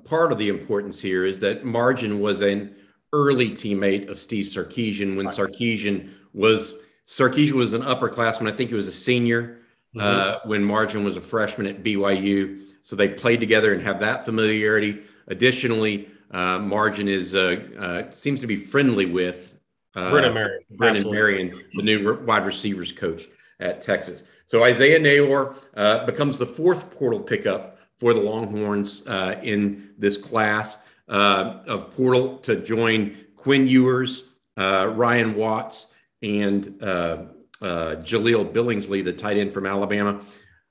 part 0.04 0.32
of 0.32 0.38
the 0.38 0.48
importance 0.48 1.00
here 1.00 1.26
is 1.26 1.38
that 1.40 1.64
Margin 1.64 2.20
was 2.20 2.40
an 2.40 2.74
early 3.12 3.50
teammate 3.50 4.08
of 4.08 4.18
Steve 4.18 4.46
Sarkisian 4.46 5.16
when 5.16 5.26
Sarkisian 5.26 6.10
was 6.32 6.74
Sarkisian 7.06 7.52
was 7.52 7.72
an 7.72 7.82
upperclassman. 7.82 8.50
I 8.50 8.56
think 8.56 8.70
he 8.70 8.76
was 8.76 8.88
a 8.88 8.92
senior 8.92 9.60
mm-hmm. 9.94 10.00
uh, 10.00 10.38
when 10.44 10.64
Margin 10.64 11.04
was 11.04 11.16
a 11.16 11.20
freshman 11.20 11.66
at 11.66 11.82
BYU. 11.82 12.62
So 12.82 12.96
they 12.96 13.08
played 13.08 13.40
together 13.40 13.72
and 13.72 13.82
have 13.82 14.00
that 14.00 14.24
familiarity. 14.24 15.02
Additionally, 15.28 16.08
uh, 16.08 16.21
Margin 16.32 17.08
is 17.08 17.34
uh, 17.34 17.56
uh 17.78 18.10
seems 18.10 18.40
to 18.40 18.46
be 18.46 18.56
friendly 18.56 19.06
with 19.06 19.58
uh, 19.94 20.10
Brennan 20.10 20.34
Marion, 20.34 20.64
Brennan 20.70 21.10
Marion, 21.10 21.64
the 21.74 21.82
new 21.82 22.24
wide 22.24 22.46
receivers 22.46 22.92
coach 22.92 23.28
at 23.60 23.80
Texas. 23.80 24.24
So 24.46 24.64
Isaiah 24.64 24.98
Neyor 24.98 25.56
uh, 25.76 26.04
becomes 26.06 26.38
the 26.38 26.46
fourth 26.46 26.90
portal 26.90 27.20
pickup 27.20 27.78
for 27.98 28.14
the 28.14 28.20
Longhorns 28.20 29.02
in 29.42 29.90
this 29.98 30.16
class 30.16 30.78
of 31.08 31.94
portal 31.94 32.38
to 32.38 32.56
join 32.56 33.16
Quinn 33.36 33.66
Ewers, 33.66 34.24
Ryan 34.56 35.34
Watts, 35.34 35.88
and 36.22 36.82
uh, 36.82 37.24
uh, 37.60 37.96
Jahleel 37.96 38.50
Billingsley, 38.52 39.04
the 39.04 39.12
tight 39.12 39.36
end 39.36 39.52
from 39.52 39.66
Alabama. 39.66 40.20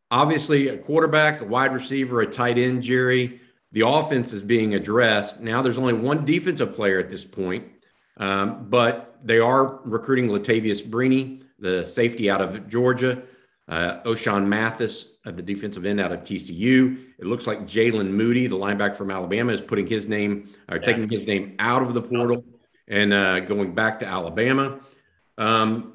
Obviously, 0.09 0.69
a 0.69 0.77
quarterback, 0.77 1.41
a 1.41 1.45
wide 1.45 1.73
receiver, 1.73 2.21
a 2.21 2.25
tight 2.25 2.57
end, 2.57 2.83
Gerry. 2.83 3.39
The 3.71 3.87
offense 3.87 4.33
is 4.33 4.41
being 4.41 4.75
addressed. 4.75 5.39
Now 5.39 5.61
there's 5.61 5.77
only 5.77 5.93
one 5.93 6.25
defensive 6.25 6.75
player 6.75 6.99
at 6.99 7.09
this 7.09 7.23
point, 7.23 7.65
um, 8.17 8.67
but 8.69 9.19
they 9.23 9.39
are 9.39 9.79
recruiting 9.83 10.27
Latavius 10.27 10.85
Brini, 10.85 11.43
the 11.59 11.85
safety 11.85 12.29
out 12.29 12.41
of 12.41 12.67
Georgia, 12.67 13.23
uh, 13.67 14.01
Ochaun 14.03 14.45
Mathis, 14.45 15.05
uh, 15.25 15.31
the 15.31 15.41
defensive 15.41 15.85
end 15.85 15.99
out 15.99 16.11
of 16.11 16.21
TCU. 16.21 16.97
It 17.17 17.25
looks 17.25 17.47
like 17.47 17.61
Jaylen 17.61 18.09
Moody, 18.09 18.47
the 18.47 18.57
linebacker 18.57 18.95
from 18.95 19.11
Alabama, 19.11 19.53
is 19.53 19.61
putting 19.61 19.87
his 19.87 20.07
name 20.07 20.49
or 20.69 20.77
yeah. 20.77 20.83
taking 20.83 21.09
his 21.09 21.25
name 21.25 21.55
out 21.59 21.81
of 21.81 21.93
the 21.93 22.01
portal 22.01 22.43
and 22.87 23.13
uh, 23.13 23.39
going 23.39 23.73
back 23.73 23.99
to 23.99 24.05
Alabama. 24.05 24.79
Um, 25.37 25.93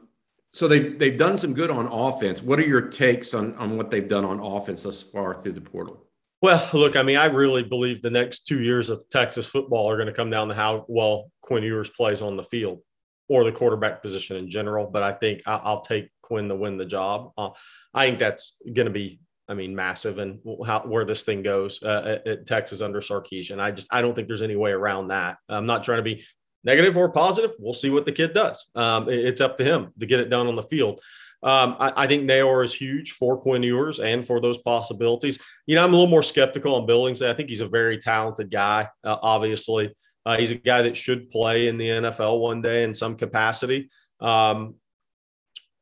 so 0.52 0.66
they've 0.66 0.98
they've 0.98 1.18
done 1.18 1.36
some 1.36 1.52
good 1.52 1.70
on 1.70 1.86
offense. 1.86 2.42
What 2.42 2.58
are 2.58 2.66
your 2.66 2.80
takes 2.80 3.34
on 3.34 3.54
on 3.56 3.76
what 3.76 3.90
they've 3.90 4.08
done 4.08 4.24
on 4.24 4.40
offense 4.40 4.84
thus 4.84 5.02
far 5.02 5.34
through 5.34 5.52
the 5.52 5.60
portal? 5.60 6.05
Well, 6.42 6.68
look, 6.72 6.96
I 6.96 7.02
mean, 7.02 7.16
I 7.16 7.26
really 7.26 7.62
believe 7.62 8.02
the 8.02 8.10
next 8.10 8.46
two 8.46 8.62
years 8.62 8.90
of 8.90 9.08
Texas 9.10 9.46
football 9.46 9.90
are 9.90 9.96
going 9.96 10.08
to 10.08 10.12
come 10.12 10.30
down 10.30 10.48
to 10.48 10.54
how 10.54 10.84
well 10.88 11.30
Quinn 11.40 11.62
Ewers 11.62 11.90
plays 11.90 12.22
on 12.22 12.36
the 12.36 12.42
field 12.42 12.80
or 13.28 13.42
the 13.42 13.52
quarterback 13.52 14.02
position 14.02 14.36
in 14.36 14.48
general. 14.48 14.86
But 14.86 15.02
I 15.02 15.12
think 15.12 15.42
I'll 15.46 15.80
take 15.80 16.10
Quinn 16.22 16.48
to 16.48 16.54
win 16.54 16.76
the 16.76 16.84
job. 16.84 17.32
Uh, 17.38 17.50
I 17.94 18.06
think 18.06 18.18
that's 18.18 18.56
going 18.64 18.86
to 18.86 18.92
be, 18.92 19.18
I 19.48 19.54
mean, 19.54 19.74
massive 19.74 20.18
and 20.18 20.40
how 20.66 20.80
where 20.80 21.04
this 21.04 21.24
thing 21.24 21.42
goes 21.42 21.82
uh, 21.82 22.18
at, 22.18 22.26
at, 22.26 22.46
Texas 22.46 22.80
under 22.82 23.00
Sarkisian. 23.00 23.58
I 23.58 23.70
just 23.70 23.88
I 23.92 24.02
don't 24.02 24.14
think 24.14 24.28
there's 24.28 24.42
any 24.42 24.56
way 24.56 24.72
around 24.72 25.08
that. 25.08 25.38
I'm 25.48 25.66
not 25.66 25.84
trying 25.84 25.98
to 25.98 26.02
be 26.02 26.22
negative 26.66 26.96
or 26.96 27.08
positive, 27.08 27.54
we'll 27.58 27.72
see 27.72 27.90
what 27.90 28.04
the 28.04 28.12
kid 28.12 28.34
does. 28.34 28.66
Um, 28.74 29.08
it's 29.08 29.40
up 29.40 29.56
to 29.58 29.64
him 29.64 29.92
to 30.00 30.04
get 30.04 30.20
it 30.20 30.28
done 30.28 30.48
on 30.48 30.56
the 30.56 30.62
field. 30.62 31.00
Um, 31.46 31.76
I, 31.78 31.92
I, 31.96 32.06
think 32.08 32.28
Neyor 32.28 32.64
is 32.64 32.74
huge 32.74 33.12
for 33.12 33.36
Quinn 33.36 33.62
Ewers 33.62 34.00
and 34.00 34.26
for 34.26 34.40
those 34.40 34.58
possibilities. 34.58 35.38
You 35.66 35.76
know, 35.76 35.84
I'm 35.84 35.94
a 35.94 35.96
little 35.96 36.10
more 36.10 36.24
skeptical 36.24 36.74
on 36.74 36.86
Billings. 36.86 37.22
I 37.22 37.34
think 37.34 37.48
he's 37.48 37.60
a 37.60 37.68
very 37.68 37.98
talented 37.98 38.50
guy, 38.50 38.88
uh, 39.04 39.16
obviously. 39.22 39.94
Uh, 40.24 40.36
he's 40.36 40.50
a 40.50 40.56
guy 40.56 40.82
that 40.82 40.96
should 40.96 41.30
play 41.30 41.68
in 41.68 41.78
the 41.78 41.86
NFL 41.86 42.40
one 42.40 42.62
day 42.62 42.82
in 42.82 42.92
some 42.92 43.16
capacity. 43.16 43.88
Um, 44.18 44.74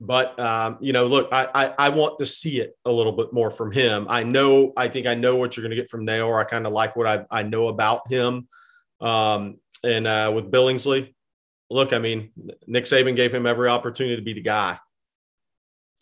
but 0.01 0.39
um, 0.39 0.77
you 0.83 0.93
know, 0.93 1.07
look, 1.07 1.31
I, 1.33 1.49
I, 1.55 1.75
I 1.79 1.89
want 1.89 2.19
to 2.19 2.27
see 2.27 2.61
it 2.61 2.77
a 2.85 2.93
little 2.93 3.13
bit 3.13 3.33
more 3.33 3.51
from 3.51 3.73
him. 3.73 4.07
I 4.11 4.23
know, 4.23 4.75
I 4.77 4.89
think 4.89 5.07
I 5.07 5.15
know 5.15 5.37
what 5.37 5.57
you're 5.57 5.63
going 5.63 5.75
to 5.75 5.81
get 5.81 5.89
from 5.89 6.07
Neyor. 6.07 6.39
I 6.39 6.45
kind 6.45 6.67
of 6.67 6.75
like 6.75 6.95
what 6.95 7.07
I, 7.07 7.25
I 7.31 7.43
know 7.43 7.69
about 7.69 8.07
him. 8.07 8.49
Um, 9.01 9.61
and 9.83 10.07
uh, 10.07 10.31
with 10.35 10.51
Billingsley. 10.51 11.15
look, 11.71 11.93
I 11.93 11.99
mean, 11.99 12.31
Nick 12.67 12.85
Saban 12.85 13.17
gave 13.17 13.33
him 13.33 13.47
every 13.47 13.69
opportunity 13.69 14.17
to 14.17 14.23
be 14.23 14.35
the 14.35 14.43
guy, 14.43 14.79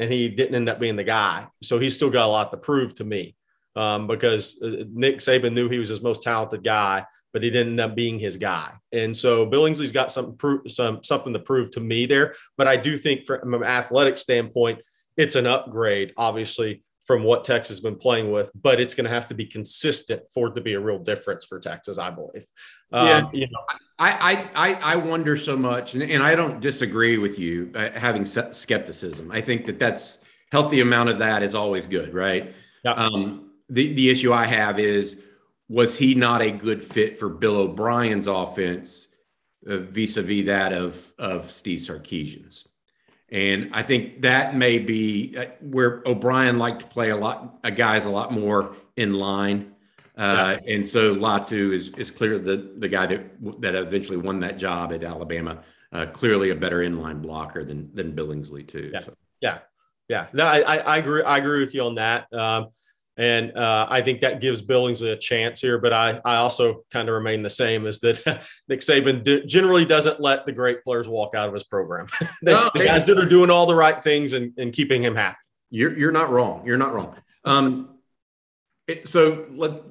and 0.03 0.13
he 0.13 0.29
didn't 0.29 0.57
end 0.57 0.69
up 0.69 0.81
being 0.81 0.97
the 0.97 1.05
guy. 1.05 1.47
So 1.63 1.79
he's 1.79 1.95
still 1.95 2.11
got 2.11 2.27
a 2.27 2.31
lot 2.31 2.51
to 2.51 2.57
prove 2.57 2.93
to 2.95 3.05
me 3.05 3.37
um, 3.77 4.09
because 4.09 4.61
uh, 4.61 4.85
Nick 4.93 5.19
Saban 5.19 5.53
knew 5.53 5.69
he 5.69 5.79
was 5.79 5.89
his 5.89 6.03
most 6.03 6.23
talented 6.23 6.65
guy, 6.65 7.07
but 7.33 7.43
he 7.43 7.51
didn't 7.51 7.75
end 7.75 7.81
up 7.81 7.95
being 7.95 8.19
his 8.19 8.37
guy. 8.37 8.73
And 8.91 9.17
so 9.17 9.47
Billingsley's 9.47 9.93
got 9.93 10.11
some, 10.11 10.37
proof, 10.37 10.63
some 10.69 11.05
something 11.05 11.33
to 11.33 11.39
prove 11.39 11.71
to 11.73 11.81
me 11.81 12.07
there. 12.07 12.35
But 12.57 12.67
I 12.67 12.77
do 12.77 12.97
think 12.97 13.27
from 13.27 13.55
an 13.55 13.63
athletic 13.63 14.19
standpoint, 14.19 14.83
it's 15.17 15.37
an 15.37 15.47
upgrade, 15.47 16.13
obviously, 16.17 16.83
from 17.05 17.25
what 17.25 17.45
Texas 17.45 17.77
has 17.77 17.81
been 17.81 17.97
playing 17.97 18.31
with, 18.31 18.51
but 18.55 18.81
it's 18.81 18.95
going 18.95 19.05
to 19.05 19.11
have 19.11 19.27
to 19.29 19.35
be 19.35 19.45
consistent 19.45 20.23
for 20.33 20.49
it 20.49 20.55
to 20.55 20.61
be 20.61 20.75
a 20.75 20.81
real 20.81 20.99
difference 20.99 21.45
for 21.45 21.59
Texas, 21.59 21.99
I 21.99 22.11
believe. 22.11 22.47
Um, 22.93 23.07
yeah, 23.07 23.31
you 23.33 23.47
know, 23.47 23.61
I, 23.99 24.49
I 24.55 24.93
I 24.93 24.97
wonder 24.97 25.37
so 25.37 25.57
much, 25.57 25.95
and, 25.95 26.03
and 26.03 26.23
I 26.23 26.35
don't 26.35 26.61
disagree 26.61 27.19
with 27.19 27.39
you 27.39 27.73
uh, 27.75 27.91
having 27.93 28.25
skepticism. 28.25 29.31
I 29.31 29.41
think 29.41 29.67
that 29.67 29.79
that's 29.79 30.19
healthy 30.53 30.81
amount 30.81 31.09
of 31.09 31.19
that 31.19 31.43
is 31.43 31.55
always 31.55 31.87
good, 31.87 32.15
right? 32.15 32.53
Yeah. 32.85 32.93
Um, 32.93 33.51
the 33.69 33.93
the 33.95 34.11
issue 34.11 34.33
I 34.33 34.47
have 34.47 34.79
is 34.79 35.17
was 35.69 35.97
he 35.97 36.15
not 36.15 36.43
a 36.43 36.51
good 36.51 36.83
fit 36.83 37.19
for 37.19 37.29
Bill 37.29 37.57
O'Brien's 37.57 38.27
offense 38.27 39.09
uh, 39.67 39.79
vis-a-vis 39.79 40.47
that 40.47 40.73
of 40.73 41.13
of 41.19 41.51
Steve 41.51 41.81
Sarkisian's? 41.81 42.69
And 43.33 43.71
I 43.73 43.83
think 43.83 44.21
that 44.23 44.55
may 44.55 44.79
be 44.79 45.35
uh, 45.39 45.47
where 45.63 46.03
O'Brien 46.05 46.59
liked 46.59 46.83
to 46.83 46.87
play 46.87 47.09
a 47.09 47.17
lot, 47.17 47.59
a 47.65 47.71
guys 47.71 48.05
a 48.05 48.11
lot 48.11 48.31
more 48.31 48.77
in 48.97 49.15
line. 49.15 49.75
Uh, 50.19 50.59
yeah. 50.63 50.75
And 50.75 50.87
so 50.87 51.15
Latu 51.15 51.73
is 51.73 51.89
is 51.97 52.11
clear 52.11 52.39
the 52.39 52.75
the 52.77 52.89
guy 52.89 53.07
that 53.07 53.61
that 53.63 53.75
eventually 53.75 54.19
won 54.19 54.39
that 54.41 54.59
job 54.59 54.93
at 54.93 55.03
Alabama. 55.03 55.63
Uh, 55.91 56.07
clearly 56.07 56.51
a 56.51 56.55
better 56.55 56.81
inline 56.81 57.23
blocker 57.23 57.65
than 57.65 57.91
than 57.95 58.13
Billingsley 58.13 58.69
too. 58.69 58.91
Yeah, 58.93 59.01
so. 59.01 59.15
yeah, 59.41 59.59
yeah. 60.09 60.27
No, 60.35 60.45
I, 60.45 60.77
I 60.77 60.99
agree. 60.99 61.23
I 61.23 61.39
agree 61.39 61.61
with 61.61 61.75
you 61.75 61.83
on 61.85 61.95
that. 61.95 62.31
Um, 62.35 62.69
and 63.17 63.57
uh, 63.57 63.87
I 63.91 64.01
think 64.01 64.21
that 64.23 64.41
gives 64.41 64.63
Billings 64.63 65.03
a 65.03 65.17
chance 65.17 65.61
here. 65.61 65.79
But 65.79 65.93
I, 65.93 66.21
I 66.25 66.37
also 66.37 66.85
kind 66.91 67.09
of 67.09 67.15
remain 67.15 67.43
the 67.43 67.51
same 67.51 67.87
as 67.87 68.01
that 68.01 68.47
Nick 68.69 68.81
Saban 68.81 69.23
d- 69.23 69.45
generally 69.45 69.85
doesn't 69.85 70.21
let 70.21 70.47
the 70.47 70.53
great 70.53 70.83
players 70.83 71.09
walk 71.09 71.35
out 71.35 71.47
of 71.47 71.55
his 71.55 71.65
program. 71.65 72.07
the, 72.43 72.53
no, 72.53 72.71
the 72.75 72.85
guys 72.85 73.05
that 73.05 73.19
are 73.19 73.27
doing 73.27 73.51
all 73.51 73.67
the 73.67 73.75
right 73.75 74.03
things 74.03 74.33
and, 74.33 74.53
and 74.57 74.73
keeping 74.73 75.03
him 75.03 75.15
happy. 75.15 75.37
You're, 75.71 75.97
you're 75.99 76.13
not 76.13 76.31
wrong. 76.31 76.65
You're 76.65 76.79
not 76.79 76.95
wrong. 76.95 77.17
Um, 77.45 77.99
it, 78.89 79.07
so 79.07 79.47
let, 79.51 79.83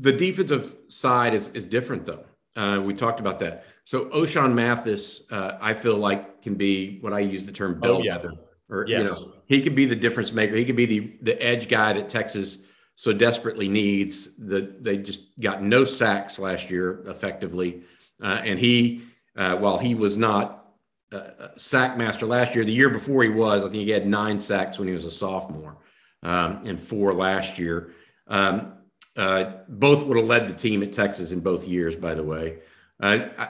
the 0.00 0.12
defensive 0.12 0.78
side 0.88 1.34
is, 1.34 1.48
is 1.48 1.66
different, 1.66 2.06
though. 2.06 2.24
Uh, 2.56 2.80
we 2.82 2.94
talked 2.94 3.20
about 3.20 3.38
that. 3.40 3.64
So 3.84 4.06
Ochaun 4.06 4.54
Mathis, 4.54 5.22
uh, 5.30 5.58
I 5.60 5.74
feel 5.74 5.96
like 5.96 6.42
can 6.42 6.54
be 6.54 6.98
what 7.00 7.12
I 7.12 7.20
use 7.20 7.44
the 7.44 7.52
term 7.52 7.78
bellwether. 7.78 8.30
Oh, 8.32 8.34
yeah. 8.34 8.74
Or 8.74 8.84
yes. 8.86 8.98
you 8.98 9.04
know, 9.04 9.32
he 9.46 9.60
could 9.60 9.74
be 9.74 9.84
the 9.84 9.96
difference 9.96 10.32
maker. 10.32 10.54
He 10.54 10.64
could 10.64 10.76
be 10.76 10.86
the 10.86 11.16
the 11.22 11.42
edge 11.42 11.68
guy 11.68 11.92
that 11.92 12.08
Texas 12.08 12.58
so 13.00 13.14
desperately 13.14 13.66
needs. 13.66 14.28
That 14.36 14.84
they 14.84 14.98
just 14.98 15.40
got 15.40 15.62
no 15.62 15.84
sacks 15.84 16.38
last 16.38 16.68
year 16.68 17.02
effectively, 17.06 17.80
uh, 18.22 18.42
and 18.44 18.58
he, 18.58 19.00
uh, 19.36 19.56
while 19.56 19.78
he 19.78 19.94
was 19.94 20.18
not 20.18 20.74
a 21.10 21.48
sack 21.56 21.96
master 21.96 22.26
last 22.26 22.54
year, 22.54 22.62
the 22.62 22.72
year 22.72 22.90
before 22.90 23.22
he 23.22 23.30
was, 23.30 23.64
I 23.64 23.68
think 23.70 23.84
he 23.84 23.90
had 23.90 24.06
nine 24.06 24.38
sacks 24.38 24.78
when 24.78 24.86
he 24.86 24.92
was 24.92 25.06
a 25.06 25.10
sophomore, 25.10 25.78
um, 26.22 26.60
and 26.66 26.78
four 26.78 27.14
last 27.14 27.58
year. 27.58 27.92
Um, 28.28 28.74
uh, 29.16 29.44
both 29.66 30.04
would 30.04 30.18
have 30.18 30.26
led 30.26 30.46
the 30.46 30.52
team 30.52 30.82
at 30.82 30.92
Texas 30.92 31.32
in 31.32 31.40
both 31.40 31.66
years, 31.66 31.96
by 31.96 32.12
the 32.12 32.22
way. 32.22 32.58
Uh, 33.02 33.28
I, 33.38 33.48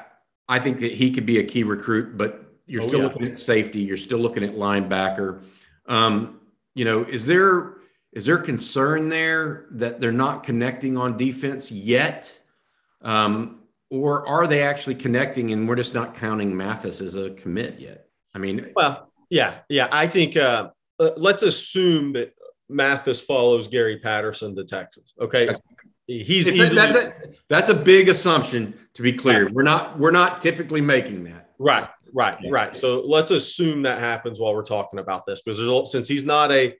I, 0.48 0.58
think 0.60 0.78
that 0.78 0.92
he 0.92 1.10
could 1.10 1.26
be 1.26 1.38
a 1.38 1.44
key 1.44 1.64
recruit, 1.64 2.16
but 2.16 2.44
you're 2.66 2.82
oh, 2.82 2.88
still 2.88 3.00
yeah. 3.00 3.06
looking 3.06 3.26
at 3.26 3.36
safety. 3.36 3.80
You're 3.80 3.96
still 3.96 4.20
looking 4.20 4.44
at 4.44 4.54
linebacker. 4.54 5.42
Um, 5.86 6.40
you 6.74 6.84
know, 6.84 7.02
is 7.02 7.26
there 7.26 7.79
is 8.12 8.24
there 8.24 8.38
concern 8.38 9.08
there 9.08 9.66
that 9.72 10.00
they're 10.00 10.12
not 10.12 10.42
connecting 10.42 10.96
on 10.96 11.16
defense 11.16 11.70
yet? 11.70 12.38
Um, 13.02 13.60
or 13.88 14.26
are 14.26 14.46
they 14.46 14.62
actually 14.62 14.96
connecting 14.96 15.52
and 15.52 15.68
we're 15.68 15.76
just 15.76 15.94
not 15.94 16.14
counting 16.14 16.56
Mathis 16.56 17.00
as 17.00 17.16
a 17.16 17.30
commit 17.30 17.78
yet? 17.80 18.06
I 18.34 18.38
mean, 18.38 18.70
well, 18.76 19.10
yeah, 19.30 19.58
yeah. 19.68 19.88
I 19.90 20.06
think 20.06 20.36
uh, 20.36 20.70
uh, 20.98 21.10
let's 21.16 21.42
assume 21.42 22.12
that 22.12 22.34
Mathis 22.68 23.20
follows 23.20 23.68
Gary 23.68 23.98
Patterson 23.98 24.54
to 24.56 24.64
Texas. 24.64 25.12
Okay. 25.20 25.50
He's 26.06 26.48
easily, 26.48 26.74
that, 26.74 26.92
that, 26.92 27.36
that's 27.48 27.68
a 27.70 27.74
big 27.74 28.08
assumption 28.08 28.74
to 28.94 29.02
be 29.02 29.12
clear. 29.12 29.48
We're 29.48 29.62
not 29.62 29.96
we're 29.96 30.10
not 30.10 30.40
typically 30.40 30.80
making 30.80 31.22
that. 31.24 31.50
Right, 31.60 31.88
right, 32.12 32.36
right. 32.50 32.76
So 32.76 33.02
let's 33.02 33.30
assume 33.30 33.82
that 33.82 34.00
happens 34.00 34.40
while 34.40 34.52
we're 34.52 34.64
talking 34.64 34.98
about 34.98 35.24
this 35.24 35.40
because 35.42 35.90
since 35.90 36.08
he's 36.08 36.24
not 36.24 36.50
a 36.50 36.74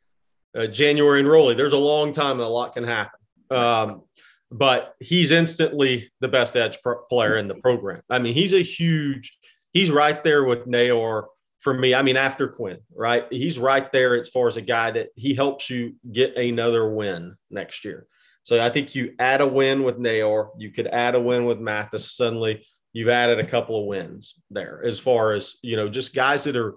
uh, 0.56 0.66
January 0.66 1.22
enrollee. 1.22 1.56
There's 1.56 1.72
a 1.72 1.78
long 1.78 2.12
time 2.12 2.32
and 2.32 2.42
a 2.42 2.48
lot 2.48 2.74
can 2.74 2.84
happen. 2.84 3.18
Um, 3.50 4.02
but 4.50 4.94
he's 5.00 5.30
instantly 5.30 6.10
the 6.20 6.28
best 6.28 6.56
edge 6.56 6.80
pro- 6.82 7.02
player 7.04 7.36
in 7.36 7.48
the 7.48 7.54
program. 7.56 8.02
I 8.10 8.18
mean, 8.18 8.34
he's 8.34 8.52
a 8.52 8.62
huge, 8.62 9.38
he's 9.72 9.90
right 9.90 10.22
there 10.24 10.44
with 10.44 10.66
Neyor 10.66 11.24
for 11.60 11.74
me. 11.74 11.94
I 11.94 12.02
mean, 12.02 12.16
after 12.16 12.48
Quinn, 12.48 12.78
right? 12.94 13.26
He's 13.30 13.58
right 13.58 13.90
there 13.92 14.18
as 14.18 14.28
far 14.28 14.48
as 14.48 14.56
a 14.56 14.62
guy 14.62 14.90
that 14.92 15.10
he 15.14 15.34
helps 15.34 15.70
you 15.70 15.94
get 16.10 16.36
another 16.36 16.92
win 16.92 17.36
next 17.50 17.84
year. 17.84 18.06
So 18.42 18.60
I 18.60 18.70
think 18.70 18.94
you 18.94 19.14
add 19.18 19.40
a 19.40 19.46
win 19.46 19.82
with 19.84 19.98
Neyor, 19.98 20.50
you 20.58 20.70
could 20.70 20.86
add 20.88 21.14
a 21.14 21.20
win 21.20 21.44
with 21.44 21.60
Mathis. 21.60 22.16
Suddenly, 22.16 22.66
you've 22.92 23.08
added 23.08 23.38
a 23.38 23.46
couple 23.46 23.78
of 23.78 23.86
wins 23.86 24.34
there 24.50 24.82
as 24.84 24.98
far 24.98 25.32
as 25.32 25.54
you 25.62 25.76
know, 25.76 25.88
just 25.88 26.14
guys 26.14 26.44
that 26.44 26.56
are 26.56 26.74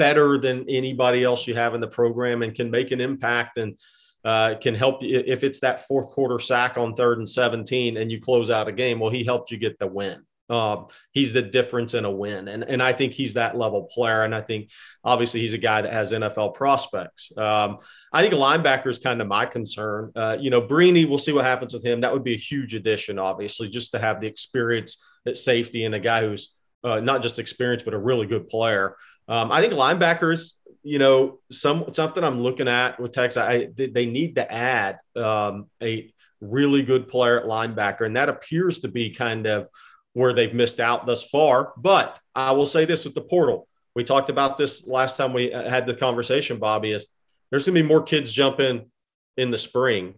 better 0.00 0.38
than 0.38 0.64
anybody 0.66 1.22
else 1.22 1.46
you 1.46 1.54
have 1.54 1.74
in 1.74 1.80
the 1.82 1.86
program 1.86 2.40
and 2.40 2.54
can 2.54 2.70
make 2.70 2.90
an 2.90 3.02
impact 3.02 3.58
and 3.58 3.78
uh, 4.24 4.54
can 4.58 4.74
help 4.74 5.02
you 5.02 5.22
if 5.26 5.44
it's 5.44 5.60
that 5.60 5.86
fourth 5.86 6.10
quarter 6.10 6.38
sack 6.38 6.78
on 6.78 6.94
third 6.94 7.18
and 7.18 7.28
17 7.28 7.98
and 7.98 8.10
you 8.10 8.18
close 8.18 8.48
out 8.48 8.66
a 8.66 8.72
game. 8.72 8.98
Well, 8.98 9.10
he 9.10 9.24
helped 9.24 9.50
you 9.50 9.58
get 9.58 9.78
the 9.78 9.86
win. 9.86 10.24
Uh, 10.48 10.84
he's 11.12 11.34
the 11.34 11.42
difference 11.42 11.92
in 11.92 12.06
a 12.06 12.10
win. 12.10 12.48
And, 12.48 12.64
and 12.64 12.82
I 12.82 12.94
think 12.94 13.12
he's 13.12 13.34
that 13.34 13.58
level 13.58 13.82
player. 13.84 14.22
And 14.22 14.34
I 14.34 14.40
think 14.40 14.70
obviously 15.04 15.40
he's 15.40 15.52
a 15.52 15.58
guy 15.58 15.82
that 15.82 15.92
has 15.92 16.12
NFL 16.12 16.54
prospects. 16.54 17.30
Um, 17.36 17.78
I 18.10 18.22
think 18.22 18.32
a 18.32 18.38
linebacker 18.38 18.88
is 18.88 18.98
kind 18.98 19.20
of 19.20 19.28
my 19.28 19.44
concern. 19.44 20.12
Uh, 20.16 20.38
you 20.40 20.48
know, 20.48 20.62
Brini, 20.62 21.06
we'll 21.06 21.18
see 21.18 21.32
what 21.32 21.44
happens 21.44 21.74
with 21.74 21.84
him. 21.84 22.00
That 22.00 22.12
would 22.12 22.24
be 22.24 22.34
a 22.34 22.38
huge 22.38 22.74
addition, 22.74 23.18
obviously, 23.18 23.68
just 23.68 23.90
to 23.92 23.98
have 23.98 24.22
the 24.22 24.26
experience 24.26 25.04
at 25.26 25.36
safety 25.36 25.84
and 25.84 25.94
a 25.94 26.00
guy 26.00 26.22
who's 26.22 26.54
uh, 26.82 27.00
not 27.00 27.22
just 27.22 27.38
experienced, 27.38 27.84
but 27.84 27.94
a 27.94 27.98
really 27.98 28.26
good 28.26 28.48
player. 28.48 28.96
Um, 29.30 29.52
I 29.52 29.60
think 29.60 29.74
linebackers, 29.74 30.54
you 30.82 30.98
know, 30.98 31.38
some 31.52 31.94
something 31.94 32.24
I'm 32.24 32.40
looking 32.40 32.66
at 32.66 32.98
with 32.98 33.12
Texas, 33.12 33.40
I, 33.40 33.68
they 33.76 34.06
need 34.06 34.34
to 34.34 34.52
add 34.52 34.98
um, 35.14 35.70
a 35.80 36.12
really 36.40 36.82
good 36.82 37.06
player 37.06 37.38
at 37.38 37.46
linebacker, 37.46 38.04
and 38.04 38.16
that 38.16 38.28
appears 38.28 38.80
to 38.80 38.88
be 38.88 39.10
kind 39.10 39.46
of 39.46 39.68
where 40.14 40.32
they've 40.32 40.52
missed 40.52 40.80
out 40.80 41.06
thus 41.06 41.30
far. 41.30 41.72
But 41.76 42.18
I 42.34 42.50
will 42.52 42.66
say 42.66 42.86
this 42.86 43.04
with 43.04 43.14
the 43.14 43.20
portal, 43.20 43.68
we 43.94 44.02
talked 44.02 44.30
about 44.30 44.58
this 44.58 44.84
last 44.88 45.16
time 45.16 45.32
we 45.32 45.52
uh, 45.52 45.70
had 45.70 45.86
the 45.86 45.94
conversation. 45.94 46.58
Bobby 46.58 46.90
is 46.90 47.06
there's 47.50 47.66
going 47.66 47.76
to 47.76 47.82
be 47.82 47.88
more 47.88 48.02
kids 48.02 48.32
jumping 48.32 48.90
in 49.36 49.52
the 49.52 49.58
spring, 49.58 50.14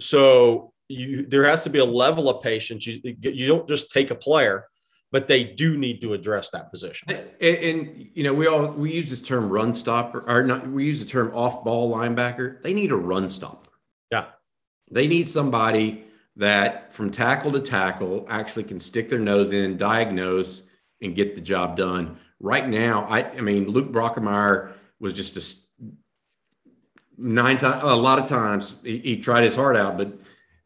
so 0.00 0.74
you 0.88 1.24
there 1.24 1.44
has 1.44 1.64
to 1.64 1.70
be 1.70 1.78
a 1.78 1.84
level 1.84 2.28
of 2.28 2.42
patience. 2.42 2.86
You 2.86 3.00
you 3.22 3.46
don't 3.46 3.66
just 3.66 3.90
take 3.90 4.10
a 4.10 4.14
player 4.14 4.66
but 5.10 5.28
they 5.28 5.42
do 5.44 5.76
need 5.76 6.00
to 6.02 6.12
address 6.12 6.50
that 6.50 6.70
position. 6.70 7.08
And, 7.10 7.28
and, 7.40 8.08
you 8.14 8.22
know, 8.22 8.34
we 8.34 8.46
all 8.46 8.68
we 8.68 8.92
use 8.92 9.10
this 9.10 9.22
term 9.22 9.48
run 9.48 9.72
stopper, 9.74 10.24
or 10.28 10.44
not. 10.44 10.68
We 10.68 10.84
use 10.84 11.00
the 11.00 11.06
term 11.06 11.32
off 11.34 11.64
ball 11.64 11.94
linebacker. 11.94 12.62
They 12.62 12.74
need 12.74 12.90
a 12.90 12.96
run 12.96 13.28
stopper. 13.28 13.70
Yeah, 14.10 14.26
they 14.90 15.06
need 15.06 15.28
somebody 15.28 16.04
that 16.36 16.92
from 16.92 17.10
tackle 17.10 17.52
to 17.52 17.60
tackle 17.60 18.26
actually 18.28 18.64
can 18.64 18.78
stick 18.78 19.08
their 19.08 19.18
nose 19.18 19.52
in, 19.52 19.76
diagnose, 19.76 20.62
and 21.02 21.14
get 21.14 21.34
the 21.34 21.40
job 21.40 21.76
done. 21.76 22.18
Right 22.40 22.68
now, 22.68 23.04
I, 23.08 23.24
I 23.30 23.40
mean, 23.40 23.66
Luke 23.66 23.90
Brockermeyer 23.90 24.72
was 25.00 25.12
just 25.12 25.36
a 25.36 25.42
nine 27.18 27.58
times, 27.58 27.82
a 27.82 27.94
lot 27.94 28.18
of 28.18 28.28
times 28.28 28.76
he, 28.84 28.98
he, 28.98 29.16
tried 29.20 29.42
his 29.42 29.56
heart 29.56 29.76
out, 29.76 29.98
but 29.98 30.12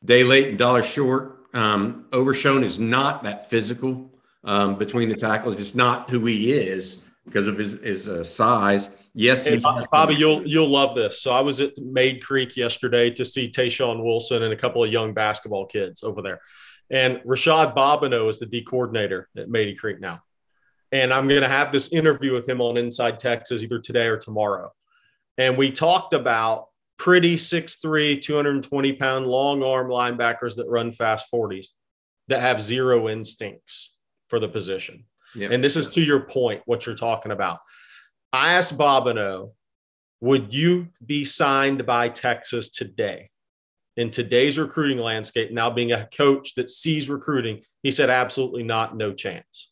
day 0.05 0.23
late 0.23 0.49
and 0.49 0.59
dollar 0.59 0.83
short. 0.83 1.47
Um, 1.55 2.07
Overshown 2.13 2.65
is 2.65 2.79
not 2.79 3.25
that 3.25 3.51
physical 3.51 4.12
um, 4.45 4.77
between 4.77 5.09
the 5.09 5.17
tackles, 5.17 5.57
just 5.57 5.77
not 5.77 6.11
who 6.11 6.25
he 6.27 6.53
is 6.53 6.99
because 7.25 7.47
of 7.47 7.57
his, 7.59 7.73
his 7.83 8.09
uh, 8.09 8.25
size. 8.25 8.91
Yes, 9.15 9.45
hey, 9.45 9.59
Bobby, 9.59 10.15
you'll 10.15 10.47
you'll 10.47 10.69
love 10.69 10.95
this. 10.95 11.21
So 11.21 11.33
I 11.33 11.41
was 11.41 11.61
at 11.61 11.77
Mayde 11.77 12.23
Creek 12.23 12.57
yesterday 12.57 13.11
to 13.11 13.25
see 13.25 13.51
Tayshawn 13.51 14.03
Wilson 14.03 14.43
and 14.43 14.53
a 14.53 14.57
couple 14.57 14.83
of 14.83 14.91
young 14.91 15.13
basketball 15.13 15.67
kids 15.67 16.03
over 16.03 16.23
there, 16.23 16.41
and 16.89 17.19
Rashad 17.19 17.75
Bobino 17.75 18.29
is 18.31 18.39
the 18.39 18.47
D 18.47 18.63
coordinator 18.63 19.29
at 19.37 19.49
Mayde 19.49 19.79
Creek 19.79 20.01
now, 20.01 20.23
and 20.93 21.13
I'm 21.13 21.29
going 21.29 21.43
to 21.43 21.49
have 21.49 21.73
this 21.73 21.93
interview 21.93 22.33
with 22.33 22.49
him 22.49 22.63
on 22.63 22.79
Inside 22.79 23.21
Texas 23.21 23.63
either 23.63 23.81
today 23.81 24.07
or 24.07 24.17
tomorrow, 24.17 24.73
and 25.37 25.59
we 25.59 25.71
talked 25.71 26.15
about 26.15 26.69
pretty 26.97 27.37
6'3", 27.37 28.23
220 28.23 28.93
pound 28.95 29.27
long 29.27 29.63
arm 29.63 29.89
linebackers 29.89 30.57
that 30.57 30.69
run 30.69 30.91
fast 30.91 31.27
40s 31.31 31.67
that 32.29 32.41
have 32.41 32.63
zero 32.63 33.11
instincts 33.11 33.93
for 34.33 34.41
the 34.41 34.49
position. 34.49 35.05
Yep. 35.35 35.51
And 35.51 35.63
this 35.63 35.77
is 35.77 35.89
to 35.89 36.01
your 36.01 36.21
point, 36.21 36.63
what 36.65 36.87
you're 36.87 36.95
talking 36.95 37.33
about. 37.33 37.59
I 38.33 38.55
asked 38.55 38.79
Bobino, 38.79 39.53
would 40.23 40.55
you 40.55 40.89
be 41.05 41.23
signed 41.23 41.85
by 41.85 42.09
Texas 42.09 42.71
today? 42.71 43.29
In 43.99 44.11
today's 44.11 44.59
recruiting 44.59 44.97
landscape, 44.97 45.53
now 45.53 45.69
being 45.69 45.93
a 45.93 46.09
coach 46.17 46.55
that 46.55 46.71
sees 46.71 47.11
recruiting, 47.11 47.61
he 47.83 47.91
said, 47.91 48.09
absolutely 48.09 48.63
not, 48.63 48.97
no 48.97 49.13
chance. 49.13 49.71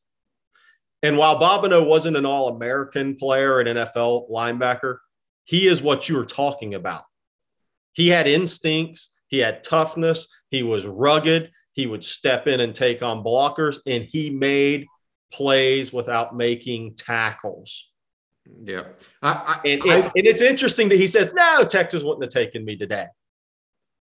And 1.03 1.17
while 1.17 1.41
Bobino 1.41 1.87
wasn't 1.87 2.19
an 2.19 2.27
all 2.27 2.49
American 2.49 3.17
player, 3.17 3.61
an 3.61 3.67
NFL 3.67 4.31
linebacker, 4.31 4.99
he 5.45 5.69
is 5.69 5.81
what 5.81 6.07
you 6.07 6.19
were 6.19 6.27
talking 6.27 6.75
about. 6.75 7.05
He 7.93 8.09
had 8.09 8.27
instincts, 8.27 9.17
he 9.29 9.39
had 9.39 9.65
toughness, 9.65 10.29
he 10.51 10.63
was 10.63 10.87
rugged, 10.87 11.51
he 11.73 11.87
would 11.87 12.03
step 12.03 12.47
in 12.47 12.61
and 12.61 12.75
take 12.75 13.03
on 13.03 13.25
blockers, 13.25 13.79
and 13.87 14.05
he 14.05 14.31
made 14.31 14.87
plays 15.33 15.93
without 15.93 16.37
making 16.37 16.95
tackles. 16.95 17.89
Yeah. 18.63 18.85
I, 19.23 19.61
I, 19.65 19.69
and, 19.69 19.83
I, 19.85 19.97
and, 19.97 20.27
it's 20.27 20.43
interesting 20.43 20.89
that 20.89 20.97
he 20.97 21.07
says, 21.07 21.33
no, 21.35 21.65
Texas 21.65 22.03
wouldn't 22.03 22.25
have 22.25 22.33
taken 22.33 22.65
me 22.65 22.77
today. 22.77 23.07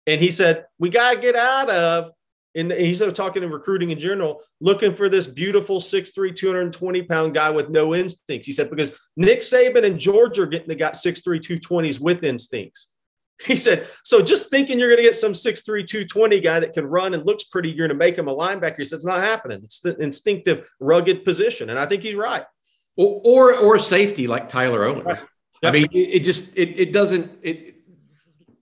And 0.07 0.19
he 0.19 0.31
said, 0.31 0.65
we 0.79 0.89
got 0.89 1.13
to 1.13 1.19
get 1.19 1.35
out 1.35 1.69
of, 1.69 2.09
and 2.55 2.71
he's 2.71 3.01
talking 3.13 3.43
in 3.43 3.51
recruiting 3.51 3.91
in 3.91 3.99
general, 3.99 4.41
looking 4.59 4.91
for 4.91 5.07
this 5.07 5.27
beautiful 5.27 5.79
6'3, 5.79 6.35
220 6.35 7.03
pound 7.03 7.35
guy 7.35 7.51
with 7.51 7.69
no 7.69 7.93
instincts. 7.93 8.47
He 8.47 8.51
said, 8.51 8.71
because 8.71 8.97
Nick 9.15 9.41
Saban 9.41 9.85
and 9.85 9.99
Georgia 9.99 10.43
are 10.43 10.47
getting 10.47 10.67
the 10.67 10.75
got 10.75 10.93
6'3, 10.93 11.39
220s 11.39 11.99
with 11.99 12.23
instincts. 12.23 12.89
He 13.41 13.55
said, 13.55 13.87
so 14.03 14.21
just 14.21 14.49
thinking 14.49 14.79
you're 14.79 14.89
going 14.89 14.97
to 14.97 15.03
get 15.03 15.15
some 15.15 15.31
6'3, 15.31 15.63
220 15.87 16.39
guy 16.41 16.59
that 16.59 16.73
can 16.73 16.85
run 16.85 17.13
and 17.13 17.25
looks 17.25 17.45
pretty, 17.45 17.69
you're 17.69 17.87
going 17.87 17.97
to 17.97 18.05
make 18.05 18.17
him 18.17 18.27
a 18.27 18.35
linebacker. 18.35 18.77
He 18.77 18.85
said, 18.85 18.97
it's 18.97 19.05
not 19.05 19.21
happening. 19.21 19.61
It's 19.63 19.79
the 19.79 19.95
instinctive, 19.97 20.69
rugged 20.79 21.23
position. 21.23 21.69
And 21.69 21.79
I 21.79 21.85
think 21.85 22.03
he's 22.03 22.15
right. 22.15 22.43
Or, 22.97 23.21
or, 23.23 23.55
or 23.55 23.79
safety 23.79 24.27
like 24.27 24.49
Tyler 24.49 24.83
Owens. 24.83 25.05
Right. 25.05 25.19
Yep. 25.63 25.69
I 25.69 25.71
mean, 25.71 25.87
it, 25.91 25.97
it 25.97 26.19
just, 26.19 26.49
it, 26.57 26.79
it 26.79 26.93
doesn't, 26.93 27.31
it, 27.41 27.75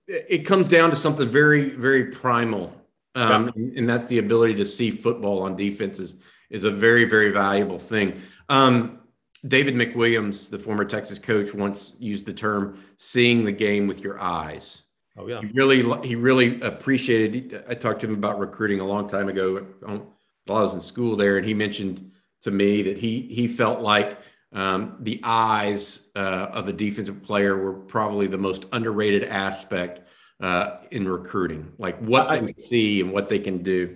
it 0.08 0.46
comes 0.46 0.68
down 0.68 0.92
to 0.92 0.96
something 0.96 1.28
very, 1.28 1.72
very 1.72 2.06
primal. 2.06 2.74
Um, 3.16 3.52
and 3.76 3.90
that's 3.90 4.06
the 4.08 4.20
ability 4.20 4.54
to 4.56 4.66
see 4.66 4.92
football 4.92 5.42
on 5.42 5.56
defenses 5.56 6.14
is 6.52 6.66
a 6.66 6.72
very, 6.72 7.04
very 7.04 7.32
valuable 7.32 7.80
thing. 7.80 8.22
Um, 8.48 9.00
David 9.48 9.76
McWilliams, 9.76 10.50
the 10.50 10.60
former 10.60 10.86
Texas 10.86 11.20
coach, 11.20 11.54
once 11.54 11.96
used 12.00 12.26
the 12.26 12.34
term 12.34 12.84
"seeing 12.98 13.44
the 13.44 13.52
game 13.52 13.88
with 13.88 14.02
your 14.02 14.20
eyes." 14.20 14.84
Oh 15.18 15.28
yeah, 15.28 15.42
he 15.42 15.48
really 15.48 16.08
he 16.08 16.16
really 16.16 16.60
appreciated. 16.62 17.64
I 17.68 17.74
talked 17.74 18.02
to 18.02 18.08
him 18.08 18.14
about 18.14 18.40
recruiting 18.40 18.80
a 18.80 18.86
long 18.86 19.08
time 19.08 19.30
ago 19.30 19.66
while 19.82 20.60
I 20.60 20.62
was 20.62 20.76
in 20.76 20.82
school 20.82 21.16
there, 21.16 21.38
and 21.38 21.46
he 21.46 21.54
mentioned 21.54 22.12
to 22.42 22.52
me 22.52 22.82
that 22.84 22.98
he 22.98 23.22
he 23.22 23.48
felt 23.48 23.82
like 23.82 24.18
um, 24.54 24.98
the 25.02 25.20
eyes 25.24 26.02
uh, 26.16 26.48
of 26.52 26.68
a 26.68 26.74
defensive 26.74 27.22
player 27.22 27.58
were 27.58 27.74
probably 27.74 28.28
the 28.28 28.38
most 28.38 28.66
underrated 28.72 29.24
aspect 29.26 30.08
uh, 30.40 30.78
in 30.92 31.08
recruiting, 31.08 31.72
like 31.78 31.98
what 32.00 32.28
I, 32.28 32.40
they 32.40 32.54
see 32.54 33.02
and 33.02 33.12
what 33.12 33.30
they 33.30 33.40
can 33.40 33.64
do. 33.64 33.96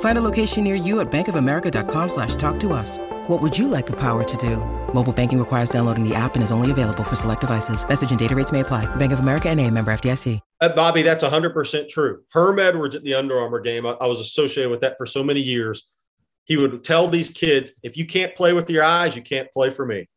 Find 0.00 0.16
a 0.16 0.20
location 0.20 0.64
near 0.64 0.76
you 0.76 1.00
at 1.00 1.10
bankofamerica.com 1.10 2.08
slash 2.08 2.36
talk 2.36 2.58
to 2.60 2.72
us. 2.72 2.98
What 3.26 3.42
would 3.42 3.58
you 3.58 3.68
like 3.68 3.86
the 3.86 3.96
power 3.96 4.22
to 4.22 4.36
do? 4.36 4.58
Mobile 4.94 5.12
banking 5.12 5.38
requires 5.38 5.70
downloading 5.70 6.08
the 6.08 6.14
app 6.14 6.34
and 6.34 6.44
is 6.44 6.52
only 6.52 6.70
available 6.70 7.04
for 7.04 7.16
select 7.16 7.40
devices. 7.40 7.86
Message 7.86 8.10
and 8.10 8.18
data 8.18 8.34
rates 8.34 8.52
may 8.52 8.60
apply. 8.60 8.86
Bank 8.96 9.12
of 9.12 9.18
America 9.18 9.48
and 9.48 9.60
a 9.60 9.70
member 9.70 9.92
FDIC. 9.92 10.40
Uh, 10.60 10.68
Bobby, 10.70 11.02
that's 11.02 11.24
100% 11.24 11.88
true. 11.88 12.22
Herm 12.32 12.58
Edwards 12.58 12.94
at 12.94 13.02
the 13.02 13.14
Under 13.14 13.38
Armour 13.38 13.60
game, 13.60 13.86
I, 13.86 13.90
I 14.00 14.06
was 14.06 14.20
associated 14.20 14.70
with 14.70 14.80
that 14.80 14.96
for 14.96 15.04
so 15.04 15.22
many 15.22 15.40
years. 15.40 15.84
He 16.44 16.56
would 16.56 16.84
tell 16.84 17.08
these 17.08 17.30
kids, 17.30 17.72
if 17.82 17.96
you 17.96 18.06
can't 18.06 18.34
play 18.34 18.52
with 18.52 18.70
your 18.70 18.84
eyes, 18.84 19.16
you 19.16 19.22
can't 19.22 19.50
play 19.52 19.70
for 19.70 19.84
me. 19.84 20.08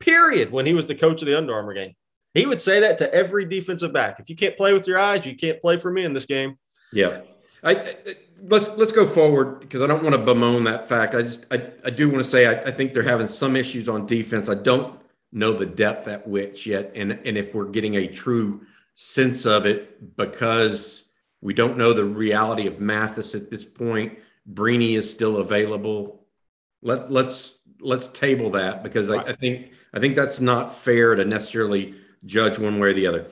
Period. 0.00 0.50
When 0.50 0.66
he 0.66 0.74
was 0.74 0.86
the 0.86 0.94
coach 0.94 1.22
of 1.22 1.26
the 1.26 1.36
Under 1.36 1.54
Armour 1.54 1.74
game, 1.74 1.94
he 2.34 2.46
would 2.46 2.62
say 2.62 2.80
that 2.80 2.98
to 2.98 3.14
every 3.14 3.44
defensive 3.44 3.92
back. 3.92 4.18
If 4.18 4.30
you 4.30 4.36
can't 4.36 4.56
play 4.56 4.72
with 4.72 4.86
your 4.86 4.98
eyes, 4.98 5.26
you 5.26 5.36
can't 5.36 5.60
play 5.60 5.76
for 5.76 5.90
me 5.90 6.04
in 6.04 6.14
this 6.14 6.26
game. 6.26 6.56
Yeah. 6.92 7.20
I, 7.62 7.72
I 7.72 7.94
let's 8.42 8.68
let's 8.70 8.92
go 8.92 9.06
forward 9.06 9.60
because 9.60 9.82
I 9.82 9.86
don't 9.86 10.02
want 10.02 10.14
to 10.14 10.22
bemoan 10.22 10.64
that 10.64 10.88
fact. 10.88 11.14
I 11.14 11.22
just 11.22 11.46
I, 11.50 11.70
I 11.84 11.90
do 11.90 12.08
want 12.08 12.22
to 12.24 12.28
say 12.28 12.46
I, 12.46 12.68
I 12.68 12.70
think 12.70 12.92
they're 12.92 13.02
having 13.02 13.26
some 13.26 13.56
issues 13.56 13.88
on 13.88 14.06
defense. 14.06 14.48
I 14.48 14.54
don't 14.54 14.98
know 15.32 15.52
the 15.52 15.66
depth 15.66 16.08
at 16.08 16.26
which 16.26 16.66
yet, 16.66 16.92
and 16.94 17.12
and 17.24 17.38
if 17.38 17.54
we're 17.54 17.66
getting 17.66 17.96
a 17.96 18.06
true 18.06 18.62
sense 18.94 19.46
of 19.46 19.66
it 19.66 20.16
because 20.16 21.04
we 21.40 21.54
don't 21.54 21.76
know 21.76 21.92
the 21.92 22.04
reality 22.04 22.66
of 22.66 22.80
Mathis 22.80 23.34
at 23.34 23.50
this 23.50 23.64
point. 23.64 24.18
Brini 24.52 24.94
is 24.96 25.10
still 25.10 25.38
available. 25.38 26.26
Let's 26.82 27.08
let's 27.08 27.58
let's 27.80 28.08
table 28.08 28.50
that 28.50 28.82
because 28.82 29.10
I, 29.10 29.18
I 29.18 29.32
think 29.34 29.72
I 29.94 30.00
think 30.00 30.14
that's 30.14 30.40
not 30.40 30.74
fair 30.74 31.14
to 31.14 31.24
necessarily 31.24 31.94
judge 32.24 32.58
one 32.58 32.78
way 32.78 32.88
or 32.88 32.92
the 32.92 33.06
other. 33.06 33.26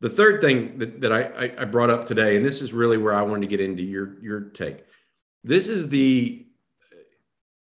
The 0.00 0.08
third 0.08 0.40
thing 0.40 0.78
that, 0.78 1.00
that 1.02 1.12
I, 1.12 1.52
I 1.58 1.64
brought 1.66 1.90
up 1.90 2.06
today, 2.06 2.36
and 2.36 2.44
this 2.44 2.62
is 2.62 2.72
really 2.72 2.96
where 2.96 3.12
I 3.12 3.22
wanted 3.22 3.42
to 3.42 3.46
get 3.48 3.60
into 3.60 3.82
your, 3.82 4.18
your 4.22 4.40
take. 4.40 4.84
This 5.44 5.68
is 5.68 5.88
the 5.88 6.46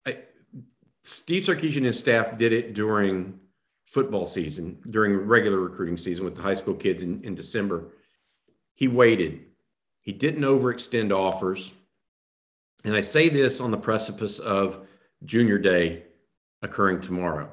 I, 0.05 0.19
Steve 1.05 1.45
Sarkisian 1.45 1.79
and 1.79 1.87
his 1.87 1.99
staff 1.99 2.37
did 2.37 2.53
it 2.53 2.75
during 2.75 3.39
football 3.87 4.27
season, 4.27 4.79
during 4.91 5.17
regular 5.17 5.61
recruiting 5.61 5.97
season 5.97 6.25
with 6.25 6.35
the 6.35 6.43
high 6.43 6.55
school 6.55 6.75
kids 6.75 7.05
in, 7.05 7.23
in 7.23 7.37
December. 7.37 7.93
He 8.75 8.89
waited. 8.89 9.45
He 10.01 10.11
didn't 10.11 10.43
overextend 10.43 11.13
offers. 11.13 11.71
And 12.85 12.97
I 12.97 13.01
say 13.01 13.29
this 13.29 13.61
on 13.61 13.71
the 13.71 13.79
precipice 13.79 14.41
of 14.41 14.87
Junior 15.25 15.59
Day 15.59 16.03
occurring 16.63 17.01
tomorrow, 17.01 17.49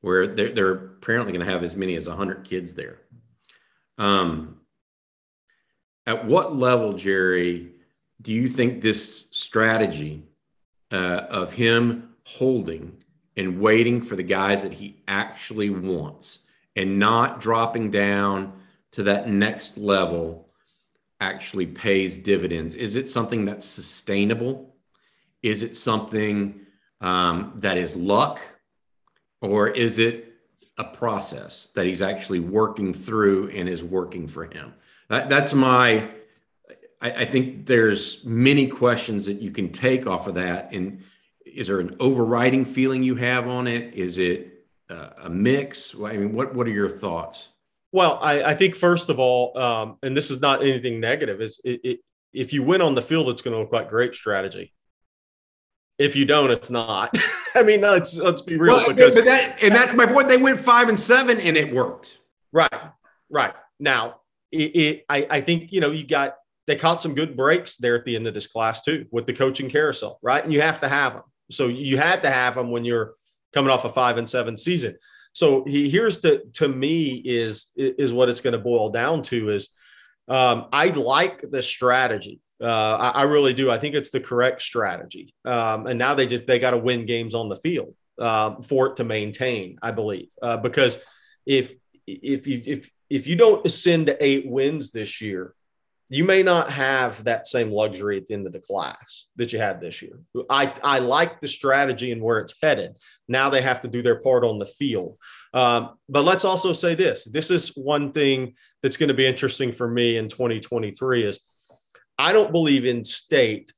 where 0.00 0.26
they're, 0.26 0.48
they're 0.48 0.72
apparently 0.72 1.32
going 1.32 1.44
to 1.44 1.52
have 1.52 1.62
as 1.62 1.76
many 1.76 1.96
as 1.96 2.08
100 2.08 2.44
kids 2.44 2.72
there. 2.72 3.00
Um, 4.02 4.56
at 6.08 6.26
what 6.26 6.56
level, 6.56 6.92
Gerry, 6.94 7.70
do 8.20 8.32
you 8.32 8.48
think 8.48 8.82
this 8.82 9.26
strategy 9.30 10.24
uh, 10.90 11.26
of 11.30 11.52
him 11.52 12.14
holding 12.24 13.00
and 13.36 13.60
waiting 13.60 14.02
for 14.02 14.16
the 14.16 14.24
guys 14.24 14.64
that 14.64 14.72
he 14.72 14.96
actually 15.06 15.70
wants 15.70 16.40
and 16.74 16.98
not 16.98 17.40
dropping 17.40 17.92
down 17.92 18.54
to 18.90 19.04
that 19.04 19.28
next 19.28 19.78
level 19.78 20.48
actually 21.20 21.66
pays 21.66 22.18
dividends? 22.18 22.74
Is 22.74 22.96
it 22.96 23.08
something 23.08 23.44
that's 23.44 23.64
sustainable? 23.64 24.74
Is 25.44 25.62
it 25.62 25.76
something 25.76 26.66
um, 27.00 27.52
that 27.58 27.78
is 27.78 27.94
luck? 27.94 28.40
Or 29.40 29.68
is 29.68 30.00
it 30.00 30.31
a 30.78 30.84
process 30.84 31.68
that 31.74 31.86
he's 31.86 32.02
actually 32.02 32.40
working 32.40 32.92
through 32.92 33.50
and 33.50 33.68
is 33.68 33.82
working 33.82 34.26
for 34.26 34.44
him. 34.44 34.72
That, 35.08 35.28
that's 35.28 35.52
my. 35.52 36.08
I, 37.00 37.10
I, 37.10 37.24
think 37.24 37.66
there's 37.66 38.24
many 38.24 38.66
questions 38.66 39.26
that 39.26 39.42
you 39.42 39.50
can 39.50 39.70
take 39.70 40.06
off 40.06 40.26
of 40.28 40.36
that. 40.36 40.72
And 40.72 41.02
is 41.44 41.66
there 41.66 41.80
an 41.80 41.96
overriding 42.00 42.64
feeling 42.64 43.02
you 43.02 43.16
have 43.16 43.48
on 43.48 43.66
it? 43.66 43.94
Is 43.94 44.18
it 44.18 44.64
uh, 44.88 45.10
a 45.24 45.28
mix? 45.28 45.94
I 45.94 46.16
mean, 46.16 46.32
what 46.32 46.54
what 46.54 46.66
are 46.66 46.70
your 46.70 46.88
thoughts? 46.88 47.48
Well, 47.92 48.18
I, 48.22 48.42
I 48.42 48.54
think 48.54 48.74
first 48.74 49.10
of 49.10 49.18
all, 49.18 49.56
um, 49.58 49.98
and 50.02 50.16
this 50.16 50.30
is 50.30 50.40
not 50.40 50.62
anything 50.62 50.98
negative, 50.98 51.42
is 51.42 51.60
it, 51.62 51.80
it, 51.84 52.00
if 52.32 52.54
you 52.54 52.62
win 52.62 52.80
on 52.80 52.94
the 52.94 53.02
field, 53.02 53.28
it's 53.28 53.42
going 53.42 53.52
to 53.52 53.60
look 53.60 53.72
like 53.72 53.90
great 53.90 54.14
strategy. 54.14 54.72
If 55.98 56.16
you 56.16 56.24
don't, 56.24 56.50
it's 56.50 56.70
not. 56.70 57.16
I 57.54 57.62
mean, 57.62 57.80
let's 57.80 58.16
let's 58.16 58.42
be 58.42 58.56
real. 58.56 58.76
Well, 58.76 58.88
because 58.88 59.16
that, 59.16 59.62
and 59.62 59.74
that's 59.74 59.94
my 59.94 60.06
point. 60.06 60.28
They 60.28 60.36
went 60.36 60.60
five 60.60 60.88
and 60.88 60.98
seven, 60.98 61.40
and 61.40 61.56
it 61.56 61.72
worked. 61.72 62.18
Right, 62.52 62.72
right. 63.30 63.54
Now, 63.78 64.20
it, 64.50 64.76
it 64.76 65.04
I, 65.08 65.26
I 65.30 65.40
think 65.40 65.72
you 65.72 65.80
know 65.80 65.90
you 65.90 66.06
got 66.06 66.36
they 66.66 66.76
caught 66.76 67.02
some 67.02 67.14
good 67.14 67.36
breaks 67.36 67.76
there 67.76 67.96
at 67.96 68.04
the 68.04 68.16
end 68.16 68.26
of 68.26 68.34
this 68.34 68.46
class 68.46 68.82
too 68.82 69.06
with 69.10 69.26
the 69.26 69.32
coaching 69.32 69.68
carousel, 69.68 70.18
right? 70.22 70.42
And 70.42 70.52
you 70.52 70.60
have 70.60 70.80
to 70.80 70.88
have 70.88 71.14
them. 71.14 71.22
So 71.50 71.68
you 71.68 71.98
had 71.98 72.22
to 72.22 72.30
have 72.30 72.54
them 72.54 72.70
when 72.70 72.84
you're 72.84 73.14
coming 73.52 73.70
off 73.70 73.84
a 73.84 73.88
five 73.88 74.16
and 74.16 74.28
seven 74.28 74.56
season. 74.56 74.96
So 75.32 75.64
he, 75.66 75.88
here's 75.88 76.20
the 76.20 76.42
to 76.54 76.68
me 76.68 77.14
is 77.24 77.68
is 77.76 78.12
what 78.12 78.28
it's 78.28 78.40
going 78.40 78.52
to 78.52 78.58
boil 78.58 78.90
down 78.90 79.22
to 79.24 79.50
is 79.50 79.70
um, 80.28 80.66
I 80.72 80.88
like 80.88 81.50
the 81.50 81.62
strategy. 81.62 82.40
Uh, 82.62 83.12
I, 83.14 83.20
I, 83.20 83.22
really 83.22 83.54
do. 83.54 83.70
I 83.70 83.78
think 83.78 83.94
it's 83.94 84.10
the 84.10 84.20
correct 84.20 84.62
strategy. 84.62 85.34
Um, 85.44 85.86
and 85.86 85.98
now 85.98 86.14
they 86.14 86.26
just 86.26 86.46
they 86.46 86.58
got 86.58 86.70
to 86.70 86.78
win 86.78 87.06
games 87.06 87.34
on 87.34 87.48
the 87.48 87.56
field 87.56 87.94
uh, 88.20 88.60
for 88.60 88.86
it 88.88 88.96
to 88.96 89.04
maintain. 89.04 89.78
I 89.82 89.90
believe 89.90 90.28
uh, 90.40 90.58
because 90.58 91.02
if 91.44 91.74
if 92.06 92.46
you 92.46 92.60
if 92.64 92.90
if 93.10 93.26
you 93.26 93.36
don't 93.36 93.66
ascend 93.66 94.06
to 94.06 94.24
eight 94.24 94.48
wins 94.48 94.90
this 94.90 95.20
year, 95.20 95.54
you 96.12 96.24
may 96.24 96.42
not 96.42 96.70
have 96.70 97.24
that 97.24 97.46
same 97.46 97.70
luxury 97.70 98.18
at 98.18 98.26
the 98.26 98.34
end 98.34 98.46
of 98.46 98.52
the 98.52 98.60
class 98.60 99.26
that 99.36 99.52
you 99.52 99.58
had 99.58 99.80
this 99.80 100.02
year. 100.02 100.20
I, 100.50 100.74
I 100.84 100.98
like 100.98 101.40
the 101.40 101.48
strategy 101.48 102.12
and 102.12 102.20
where 102.20 102.38
it's 102.38 102.54
headed. 102.62 102.96
Now 103.28 103.48
they 103.48 103.62
have 103.62 103.80
to 103.80 103.88
do 103.88 104.02
their 104.02 104.20
part 104.20 104.44
on 104.44 104.58
the 104.58 104.66
field. 104.66 105.16
Um, 105.54 105.94
but 106.10 106.24
let's 106.24 106.44
also 106.44 106.72
say 106.72 106.94
this 106.94 107.24
this 107.24 107.50
is 107.50 107.68
one 107.76 108.12
thing 108.12 108.54
that's 108.82 108.98
going 108.98 109.08
to 109.08 109.14
be 109.14 109.26
interesting 109.26 109.72
for 109.72 109.88
me 109.88 110.18
in 110.18 110.28
2023 110.28 111.24
is 111.24 111.40
I 112.18 112.32
don't 112.32 112.52
believe 112.52 112.84
in 112.84 113.04
state. 113.04 113.72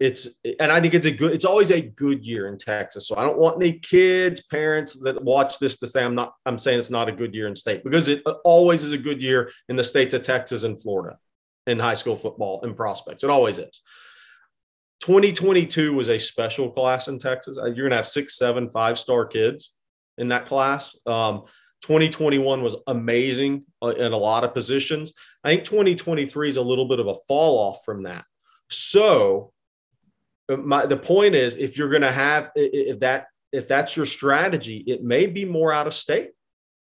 It's 0.00 0.28
and 0.58 0.72
I 0.72 0.80
think 0.80 0.94
it's 0.94 1.06
a 1.06 1.12
good. 1.12 1.32
It's 1.32 1.44
always 1.44 1.70
a 1.70 1.80
good 1.80 2.24
year 2.24 2.48
in 2.48 2.58
Texas. 2.58 3.06
So 3.06 3.16
I 3.16 3.22
don't 3.22 3.38
want 3.38 3.62
any 3.62 3.78
kids, 3.78 4.42
parents 4.42 4.98
that 5.00 5.22
watch 5.22 5.58
this 5.58 5.76
to 5.78 5.86
say 5.86 6.04
I'm 6.04 6.14
not. 6.14 6.34
I'm 6.44 6.58
saying 6.58 6.80
it's 6.80 6.90
not 6.90 7.08
a 7.08 7.12
good 7.12 7.34
year 7.34 7.46
in 7.46 7.54
state 7.54 7.84
because 7.84 8.08
it 8.08 8.22
always 8.44 8.82
is 8.82 8.92
a 8.92 8.98
good 8.98 9.22
year 9.22 9.50
in 9.68 9.76
the 9.76 9.84
states 9.84 10.12
of 10.12 10.22
Texas 10.22 10.64
and 10.64 10.80
Florida 10.80 11.18
in 11.68 11.78
high 11.78 11.94
school 11.94 12.16
football 12.16 12.60
and 12.62 12.76
prospects. 12.76 13.22
It 13.22 13.30
always 13.30 13.58
is. 13.58 13.80
2022 15.02 15.92
was 15.92 16.08
a 16.08 16.18
special 16.18 16.70
class 16.70 17.08
in 17.08 17.18
Texas. 17.18 17.58
Uh, 17.58 17.66
you're 17.66 17.88
going 17.88 17.90
to 17.90 17.96
have 17.96 18.06
six, 18.06 18.38
seven, 18.38 18.70
five 18.70 18.98
star 18.98 19.26
kids 19.26 19.74
in 20.18 20.28
that 20.28 20.46
class. 20.46 20.96
Um, 21.06 21.42
2021 21.82 22.62
was 22.62 22.76
amazing 22.86 23.64
in 23.90 24.12
a 24.12 24.16
lot 24.16 24.44
of 24.44 24.54
positions. 24.54 25.12
I 25.44 25.50
think 25.50 25.64
2023 25.64 26.48
is 26.48 26.56
a 26.56 26.62
little 26.62 26.86
bit 26.86 27.00
of 27.00 27.08
a 27.08 27.14
fall 27.26 27.58
off 27.58 27.84
from 27.84 28.04
that. 28.04 28.24
So, 28.70 29.52
uh, 30.48 30.56
my, 30.56 30.86
the 30.86 30.96
point 30.96 31.34
is, 31.34 31.56
if 31.56 31.76
you're 31.76 31.90
going 31.90 32.02
to 32.02 32.12
have 32.12 32.50
if 32.54 33.00
that 33.00 33.26
if 33.52 33.68
that's 33.68 33.96
your 33.96 34.06
strategy, 34.06 34.78
it 34.86 35.02
may 35.02 35.26
be 35.26 35.44
more 35.44 35.72
out 35.72 35.86
of 35.86 35.94
state 35.94 36.30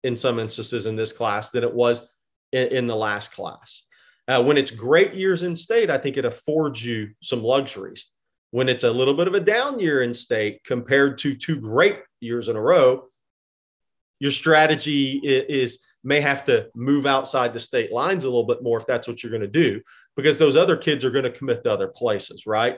in 0.03 0.17
some 0.17 0.39
instances 0.39 0.85
in 0.85 0.95
this 0.95 1.13
class 1.13 1.49
than 1.51 1.63
it 1.63 1.73
was 1.73 2.07
in, 2.51 2.67
in 2.69 2.87
the 2.87 2.95
last 2.95 3.31
class. 3.33 3.83
Uh, 4.27 4.43
when 4.43 4.57
it's 4.57 4.71
great 4.71 5.13
years 5.13 5.43
in 5.43 5.55
state, 5.55 5.89
I 5.89 5.97
think 5.97 6.17
it 6.17 6.25
affords 6.25 6.83
you 6.83 7.09
some 7.21 7.43
luxuries. 7.43 8.07
When 8.51 8.69
it's 8.69 8.83
a 8.83 8.91
little 8.91 9.13
bit 9.13 9.27
of 9.27 9.33
a 9.33 9.39
down 9.39 9.79
year 9.79 10.01
in 10.01 10.13
state 10.13 10.63
compared 10.63 11.17
to 11.19 11.35
two 11.35 11.59
great 11.59 11.99
years 12.19 12.47
in 12.47 12.55
a 12.55 12.61
row, 12.61 13.05
your 14.19 14.31
strategy 14.31 15.19
is, 15.23 15.85
may 16.03 16.21
have 16.21 16.43
to 16.45 16.69
move 16.75 17.05
outside 17.05 17.53
the 17.53 17.59
state 17.59 17.91
lines 17.91 18.23
a 18.23 18.27
little 18.27 18.45
bit 18.45 18.63
more 18.63 18.79
if 18.79 18.85
that's 18.85 19.07
what 19.07 19.21
you're 19.21 19.31
going 19.31 19.41
to 19.41 19.47
do, 19.47 19.81
because 20.15 20.37
those 20.37 20.57
other 20.57 20.77
kids 20.77 21.03
are 21.03 21.11
going 21.11 21.23
to 21.23 21.31
commit 21.31 21.63
to 21.63 21.71
other 21.71 21.87
places, 21.87 22.47
right? 22.47 22.77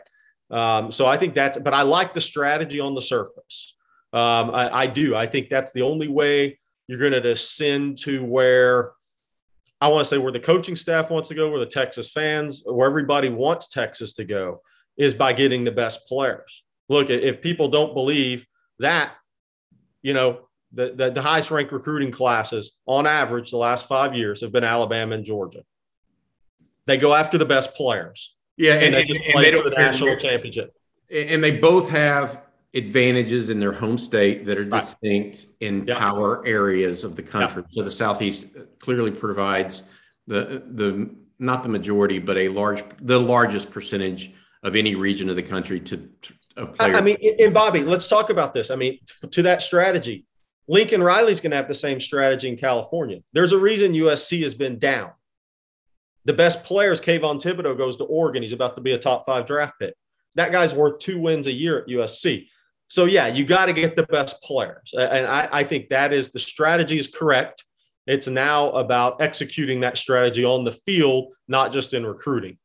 Um, 0.52 0.92
so 0.92 1.06
I 1.06 1.18
think 1.18 1.36
that's, 1.36 1.58
but 1.60 1.74
I 1.74 1.84
like 1.84 2.14
the 2.14 2.22
strategy 2.22 2.80
on 2.80 2.96
the 2.96 3.02
surface. 3.02 3.76
Um, 4.14 4.50
I, 4.50 4.82
I 4.82 4.88
do. 4.88 5.16
I 5.16 5.28
think 5.28 5.50
that's 5.50 5.72
the 5.72 5.84
only 5.84 6.08
way 6.08 6.60
you're 6.88 7.00
going 7.00 7.12
to 7.12 7.22
descend 7.22 8.00
to 8.00 8.26
where 8.26 8.94
I 9.80 9.88
want 9.88 10.02
to 10.02 10.06
say 10.06 10.18
where 10.18 10.32
the 10.32 10.40
coaching 10.40 10.76
staff 10.76 11.10
wants 11.10 11.30
to 11.30 11.36
go, 11.36 11.50
where 11.50 11.60
the 11.60 11.66
Texas 11.66 12.12
fans, 12.12 12.64
where 12.66 12.90
everybody 12.90 13.30
wants 13.30 13.68
Texas 13.68 14.14
to 14.14 14.26
go, 14.26 14.62
is 14.98 15.14
by 15.14 15.32
getting 15.32 15.64
the 15.64 15.72
best 15.72 16.06
players. 16.08 16.64
Look, 16.90 17.10
if 17.10 17.42
people 17.42 17.70
don't 17.70 17.94
believe 17.94 18.46
that, 18.80 19.14
you 20.02 20.14
know, 20.14 20.49
the, 20.72 20.94
the, 20.96 21.10
the 21.10 21.22
highest 21.22 21.52
ranked 21.52 21.72
recruiting 21.72 22.12
classes 22.12 22.74
on 22.86 23.08
average 23.08 23.52
the 23.52 23.58
last 23.58 23.88
five 23.88 24.16
years 24.16 24.42
have 24.42 24.52
been 24.52 24.64
Alabama 24.64 25.16
and 25.16 25.26
Georgia. 25.26 25.64
They 26.86 26.98
go 26.98 27.14
after 27.14 27.38
the 27.38 27.46
best 27.46 27.74
players. 27.76 28.36
Yeah, 28.58 28.74
and, 28.74 28.84
and 28.84 28.94
they 28.96 29.02
and 29.02 29.34
play 29.34 29.52
they 29.52 29.62
for 29.62 29.70
the 29.70 29.76
national 29.76 30.16
championship. 30.18 30.76
and 31.12 31.44
they 31.44 31.58
both 31.58 31.90
have 31.90 32.44
advantages 32.74 33.50
in 33.50 33.60
their 33.60 33.72
home 33.72 33.98
state 33.98 34.46
that 34.46 34.58
are 34.58 34.64
Right. 34.64 34.82
distinct 34.82 35.48
in 35.60 35.86
Yeah. 35.88 35.98
power 35.98 36.46
areas 36.46 37.04
of 37.04 37.16
the 37.16 37.24
country. 37.24 37.64
So 37.72 37.84
the 37.84 37.92
southeast 37.92 38.48
clearly 38.80 39.12
provides 39.12 39.84
the 40.28 40.62
the 40.74 41.10
not 41.40 41.64
the 41.64 41.70
majority, 41.70 42.20
but 42.20 42.38
a 42.38 42.50
large 42.50 42.84
the 43.02 43.18
largest 43.20 43.72
percentage 43.72 44.34
of 44.64 44.76
any 44.76 44.94
region 44.94 45.30
of 45.30 45.36
the 45.38 45.42
country 45.42 45.80
to, 45.80 45.98
to 46.22 46.34
I, 46.80 47.00
mean, 47.00 47.16
and 47.40 47.54
Bobby, 47.54 47.84
let's 47.84 48.10
talk 48.10 48.30
about 48.30 48.54
this. 48.54 48.70
I 48.70 48.76
mean, 48.76 49.00
to 49.32 49.42
that 49.44 49.62
strategy, 49.62 50.26
Lincoln 50.70 51.02
Riley's 51.02 51.42
going 51.42 51.50
to 51.50 51.58
have 51.58 51.68
the 51.68 51.74
same 51.74 52.00
strategy 52.00 52.48
in 52.48 52.56
California. 52.56 53.22
There's 53.34 53.54
a 53.54 53.58
reason 53.58 53.94
USC 53.94 54.44
has 54.44 54.54
been 54.54 54.78
down. 54.78 55.12
The 56.26 56.34
best 56.34 56.64
players, 56.64 57.02
Kayvon 57.02 57.42
Thibodeaux 57.42 57.76
goes 57.76 57.96
to 57.98 58.04
Oregon. 58.04 58.44
He's 58.44 58.54
about 58.54 58.76
to 58.76 58.82
be 58.82 58.92
a 58.92 59.00
top 59.00 59.26
five 59.26 59.48
draft 59.48 59.74
pick. 59.80 59.96
That 60.36 60.52
guy's 60.52 60.76
worth 60.76 61.00
two 61.00 61.20
wins 61.20 61.48
a 61.48 61.52
year 61.52 61.80
at 61.80 61.88
USC. 61.88 62.50
So 62.88 63.06
yeah, 63.06 63.26
you 63.26 63.46
got 63.46 63.66
to 63.66 63.74
get 63.74 63.96
the 63.96 64.04
best 64.04 64.44
players, 64.44 64.94
and 64.98 65.26
I, 65.26 65.50
I 65.52 65.64
think 65.64 65.90
that 65.90 66.14
is 66.14 66.30
the 66.30 66.40
strategy 66.40 66.98
is 66.98 67.08
correct. 67.08 67.64
It's 68.06 68.28
now 68.28 68.70
about 68.70 69.22
executing 69.22 69.80
that 69.82 69.98
strategy 69.98 70.44
on 70.44 70.64
the 70.64 70.72
field, 70.72 71.34
not 71.48 71.72
just 71.72 71.94
in 71.94 72.06
recruiting. 72.06 72.58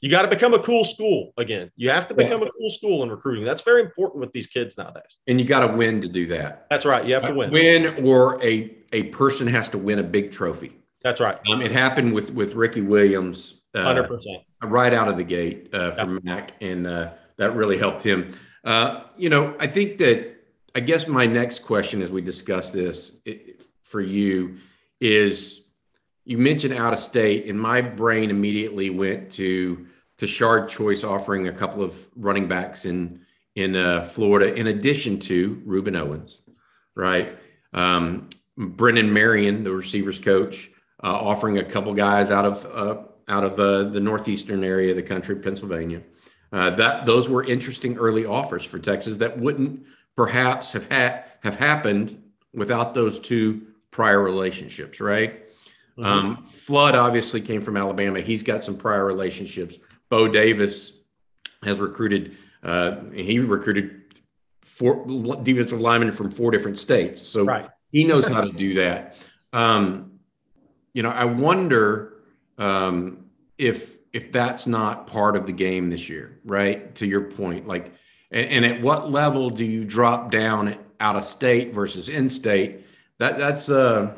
You 0.00 0.08
got 0.10 0.22
to 0.22 0.28
become 0.28 0.54
a 0.54 0.58
cool 0.58 0.82
school 0.84 1.32
again. 1.36 1.70
You 1.76 1.90
have 1.90 2.06
to 2.08 2.14
Yeah. 2.16 2.24
become 2.24 2.42
a 2.42 2.50
cool 2.50 2.70
school 2.70 3.02
in 3.02 3.10
recruiting. 3.10 3.44
That's 3.44 3.60
very 3.62 3.82
important 3.82 4.20
with 4.20 4.32
these 4.32 4.46
kids 4.46 4.78
nowadays. 4.78 5.16
and 5.26 5.38
you 5.40 5.46
got 5.46 5.66
to 5.66 5.74
win 5.76 6.00
to 6.00 6.08
do 6.08 6.26
that. 6.28 6.66
That's 6.70 6.86
right. 6.86 7.04
You 7.04 7.14
have 7.14 7.26
to 7.26 7.34
win. 7.34 7.50
Win 7.50 8.04
or 8.06 8.42
a 8.42 8.74
a 8.92 9.04
person 9.04 9.46
has 9.46 9.68
to 9.70 9.78
win 9.78 9.98
a 9.98 10.02
big 10.02 10.32
trophy. 10.32 10.72
That's 11.02 11.20
right. 11.20 11.38
Um, 11.52 11.62
it 11.62 11.70
happened 11.72 12.12
with 12.12 12.32
with 12.32 12.54
Ricky 12.54 12.80
Williams. 12.82 13.56
uh, 13.74 13.82
Hundred 13.84 14.08
percent. 14.08 14.42
right 14.64 14.92
out 14.92 15.06
of 15.08 15.16
the 15.16 15.22
gate 15.24 15.72
uh, 15.72 15.92
for 15.92 16.18
Mack, 16.24 16.52
and 16.60 16.86
uh, 16.86 17.10
that 17.36 17.54
really 17.54 17.78
helped 17.78 18.02
him. 18.02 18.32
Uh, 18.64 19.04
you 19.16 19.28
know, 19.30 19.54
I 19.60 19.66
think 19.68 19.98
that 19.98 20.34
I 20.74 20.80
guess 20.80 21.06
my 21.06 21.24
next 21.26 21.60
question 21.60 22.02
as 22.02 22.10
we 22.10 22.20
discuss 22.20 22.70
this 22.72 23.12
i 23.28 23.38
for 23.84 24.00
you 24.00 24.56
is 25.00 25.60
you 26.24 26.36
mentioned 26.38 26.74
out 26.74 26.92
of 26.92 27.00
state, 27.00 27.46
and 27.48 27.58
my 27.60 27.80
brain 27.80 28.30
immediately 28.30 28.90
went 28.90 29.30
to 29.32 29.86
Tashard 30.20 30.68
Choice 30.68 31.02
offering 31.02 31.48
a 31.48 31.52
couple 31.52 31.82
of 31.82 32.08
running 32.14 32.46
backs 32.46 32.84
in 32.84 33.22
in 33.56 33.74
uh, 33.74 34.04
Florida, 34.04 34.54
in 34.54 34.66
addition 34.68 35.18
to 35.18 35.60
Rueben 35.66 35.98
Owens, 35.98 36.40
right? 36.94 37.36
Um, 37.72 38.28
Brennan 38.56 39.12
Marion, 39.12 39.64
the 39.64 39.72
receivers 39.72 40.18
coach, 40.18 40.70
uh, 41.02 41.06
offering 41.06 41.58
a 41.58 41.64
couple 41.64 41.92
guys 41.94 42.30
out 42.30 42.44
of 42.44 42.66
uh, 42.66 43.02
out 43.32 43.44
of 43.44 43.58
uh, 43.58 43.84
the 43.84 43.98
northeastern 44.00 44.62
area 44.62 44.90
of 44.90 44.96
the 44.96 45.02
country, 45.02 45.36
Pennsylvania. 45.36 46.02
Uh, 46.52 46.68
that 46.70 47.06
those 47.06 47.26
were 47.26 47.42
interesting 47.44 47.96
early 47.96 48.26
offers 48.26 48.62
for 48.64 48.78
Texas 48.78 49.16
that 49.16 49.38
wouldn't 49.38 49.82
perhaps 50.16 50.72
have 50.72 50.86
had 50.92 51.24
have 51.42 51.56
happened 51.56 52.22
without 52.52 52.92
those 52.92 53.18
two 53.18 53.62
prior 53.90 54.22
relationships, 54.22 55.00
right? 55.00 55.44
Um, 55.98 56.44
Flood 56.46 56.94
obviously 56.94 57.40
came 57.40 57.60
from 57.60 57.76
Alabama. 57.76 58.20
He's 58.20 58.42
got 58.42 58.64
some 58.64 58.76
prior 58.76 59.04
relationships. 59.04 59.78
Bo 60.10 60.28
Davis 60.28 60.92
has 61.62 61.78
recruited. 61.78 62.36
Uh, 62.62 62.96
he 63.14 63.38
recruited 63.38 64.02
four 64.62 65.06
defensive 65.42 65.80
linemen 65.80 66.12
from 66.12 66.30
four 66.30 66.50
different 66.50 66.76
states, 66.76 67.22
so 67.22 67.44
Right. 67.44 67.66
he 67.90 68.04
knows 68.04 68.26
how 68.26 68.42
to 68.42 68.52
do 68.52 68.74
that. 68.74 69.16
Um, 69.52 70.20
you 70.92 71.02
know, 71.02 71.10
I 71.10 71.24
wonder 71.24 72.14
um, 72.58 73.26
if 73.56 73.98
if 74.12 74.32
that's 74.32 74.66
not 74.66 75.06
part 75.06 75.36
of 75.36 75.46
the 75.46 75.52
game 75.52 75.88
this 75.88 76.08
year, 76.08 76.40
right? 76.44 76.92
To 76.96 77.06
your 77.06 77.22
point, 77.30 77.68
like, 77.68 77.92
and, 78.32 78.46
and 78.48 78.64
at 78.64 78.82
what 78.82 79.10
level 79.10 79.50
do 79.50 79.64
you 79.64 79.84
drop 79.84 80.32
down 80.32 80.76
out 80.98 81.14
of 81.14 81.24
state 81.24 81.72
versus 81.72 82.08
in 82.08 82.28
state? 82.28 82.84
That 83.18 83.38
that's 83.38 83.68
a 83.68 84.16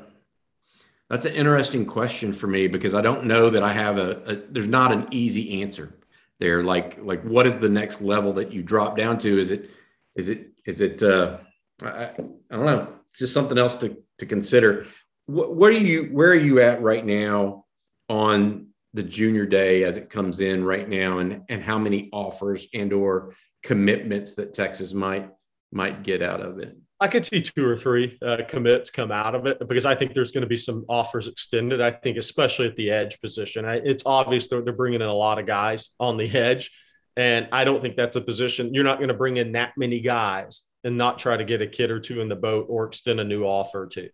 that's 1.12 1.27
an 1.27 1.35
interesting 1.35 1.85
question 1.85 2.33
for 2.33 2.46
me 2.46 2.66
because 2.68 2.94
I 2.94 3.03
don't 3.03 3.27
know 3.27 3.51
that 3.51 3.62
I 3.62 3.70
have 3.70 3.98
a, 3.98 4.22
a 4.22 4.37
there's 4.51 4.66
not 4.66 4.92
an 4.92 5.07
easy 5.11 5.61
answer 5.61 5.92
there. 6.40 6.64
Like 6.64 6.98
like 7.03 7.22
what 7.22 7.46
is 7.46 7.61
the 7.61 7.68
next 7.68 8.01
level 8.01 8.33
that 8.33 8.51
you 8.51 8.62
drop 8.62 8.96
down 8.96 9.18
to? 9.18 9.38
Is 9.38 9.51
it 9.51 9.68
is 10.16 10.31
it 10.31 10.53
is 10.64 10.81
it 10.81 11.03
uh, 11.03 11.37
I, 11.83 12.05
I 12.05 12.16
don't 12.51 12.64
know. 12.64 12.88
It's 13.11 13.18
just 13.18 13.35
something 13.35 13.59
else 13.59 13.75
to 13.77 13.94
to 14.20 14.25
consider. 14.25 14.87
What, 15.27 15.55
what 15.55 15.70
are 15.75 15.77
you 15.77 16.05
where 16.05 16.31
are 16.31 16.35
you 16.35 16.62
at 16.62 16.81
right 16.81 17.05
now 17.05 17.66
on 18.09 18.68
the 18.94 19.03
junior 19.03 19.44
day 19.44 19.85
as 19.85 19.98
it 19.98 20.09
comes 20.09 20.40
in 20.40 20.64
right 20.64 20.88
now 20.88 21.18
and 21.18 21.42
and 21.51 21.62
how 21.62 21.77
many 21.77 22.09
offers 22.11 22.68
and 22.72 22.90
or 22.90 23.35
commitments 23.62 24.35
that 24.37 24.55
Texas 24.55 24.94
might 24.94 25.29
might 25.72 26.05
get 26.05 26.22
out 26.22 26.40
of 26.40 26.59
it? 26.59 26.75
I 27.02 27.08
could 27.08 27.24
see 27.24 27.42
two 27.42 27.68
or 27.68 27.76
three 27.76 28.16
uh, 28.24 28.38
commits 28.46 28.88
come 28.88 29.10
out 29.10 29.34
of 29.34 29.44
it 29.46 29.58
because 29.68 29.84
I 29.84 29.96
think 29.96 30.14
there's 30.14 30.30
going 30.30 30.42
to 30.42 30.48
be 30.48 30.54
some 30.54 30.84
offers 30.88 31.26
extended. 31.26 31.80
I 31.80 31.90
think, 31.90 32.16
especially 32.16 32.68
at 32.68 32.76
the 32.76 32.92
edge 32.92 33.20
position, 33.20 33.64
I, 33.64 33.80
it's 33.84 34.04
obvious 34.06 34.46
they're, 34.46 34.62
they're 34.62 34.72
bringing 34.72 35.00
in 35.00 35.08
a 35.08 35.14
lot 35.14 35.40
of 35.40 35.44
guys 35.44 35.90
on 35.98 36.16
the 36.16 36.30
edge. 36.38 36.70
And 37.16 37.48
I 37.50 37.64
don't 37.64 37.80
think 37.80 37.96
that's 37.96 38.14
a 38.14 38.20
position 38.20 38.72
you're 38.72 38.84
not 38.84 38.98
going 38.98 39.08
to 39.08 39.14
bring 39.14 39.36
in 39.36 39.50
that 39.52 39.72
many 39.76 39.98
guys 39.98 40.62
and 40.84 40.96
not 40.96 41.18
try 41.18 41.36
to 41.36 41.44
get 41.44 41.60
a 41.60 41.66
kid 41.66 41.90
or 41.90 41.98
two 41.98 42.20
in 42.20 42.28
the 42.28 42.36
boat 42.36 42.66
or 42.68 42.86
extend 42.86 43.18
a 43.18 43.24
new 43.24 43.44
offer 43.44 43.88
two. 43.88 44.08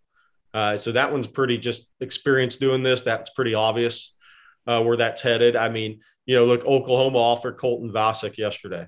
Uh, 0.55 0.75
so 0.75 0.91
that 0.91 1.11
one's 1.11 1.27
pretty 1.27 1.59
just 1.59 1.91
experience 2.01 2.57
doing 2.57 2.81
this. 2.81 3.01
That's 3.01 3.29
pretty 3.29 3.53
obvious 3.53 4.15
uh, 4.65 4.81
where 4.81 4.97
that's 4.97 5.21
headed. 5.21 5.55
I 5.55 5.69
mean, 5.69 5.99
you 6.25 6.35
know, 6.35 6.45
look, 6.45 6.65
Oklahoma 6.65 7.19
offered 7.19 7.57
Colton 7.57 7.91
Vasek 7.91 8.37
yesterday. 8.37 8.87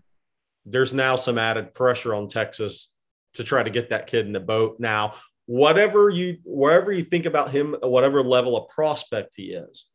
There's 0.66 0.92
now 0.92 1.16
some 1.18 1.38
added 1.38 1.76
pressure 1.76 2.16
on 2.16 2.28
Texas 2.28 2.91
to 3.34 3.44
try 3.44 3.64
to 3.64 3.70
get 3.70 3.90
that 3.90 4.08
kid 4.08 4.26
in 4.26 4.34
the 4.34 4.40
boat. 4.40 4.78
Now, 4.80 5.14
whatever 5.46 6.10
you, 6.10 6.38
wherever 6.44 6.92
you 6.92 7.04
think 7.04 7.26
about 7.26 7.52
him, 7.52 7.76
whatever 7.82 8.22
level 8.22 8.58
of 8.58 8.70
prospect 8.70 9.36
he 9.36 9.54
is, 9.54 9.86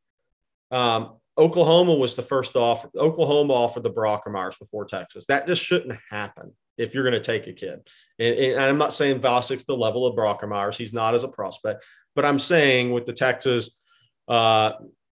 um, 0.70 1.16
Oklahoma 1.38 1.94
was 1.94 2.16
the 2.16 2.22
first 2.22 2.56
offer. 2.56 2.90
Oklahoma 2.96 3.52
offered 3.52 3.82
the 3.82 3.90
Brockermeyers 3.90 4.58
before 4.58 4.86
Texas. 4.86 5.26
That 5.26 5.46
just 5.46 5.62
shouldn't 5.62 5.98
happen 6.10 6.54
if 6.78 6.94
you're 6.94 7.04
going 7.04 7.14
to 7.14 7.20
take 7.20 7.46
a 7.46 7.52
kid. 7.52 7.80
And, 8.18 8.34
and 8.34 8.60
I'm 8.60 8.78
not 8.78 8.92
saying 8.92 9.20
Vasek's 9.20 9.64
the 9.64 9.76
level 9.76 10.06
of 10.06 10.16
Brockermeyers. 10.16 10.76
He's 10.76 10.92
not 10.92 11.14
as 11.14 11.24
a 11.24 11.28
prospect, 11.28 11.84
but 12.14 12.24
I'm 12.24 12.38
saying 12.38 12.90
with 12.90 13.04
the 13.04 13.12
Texas 13.12 13.82
uh, 14.28 14.72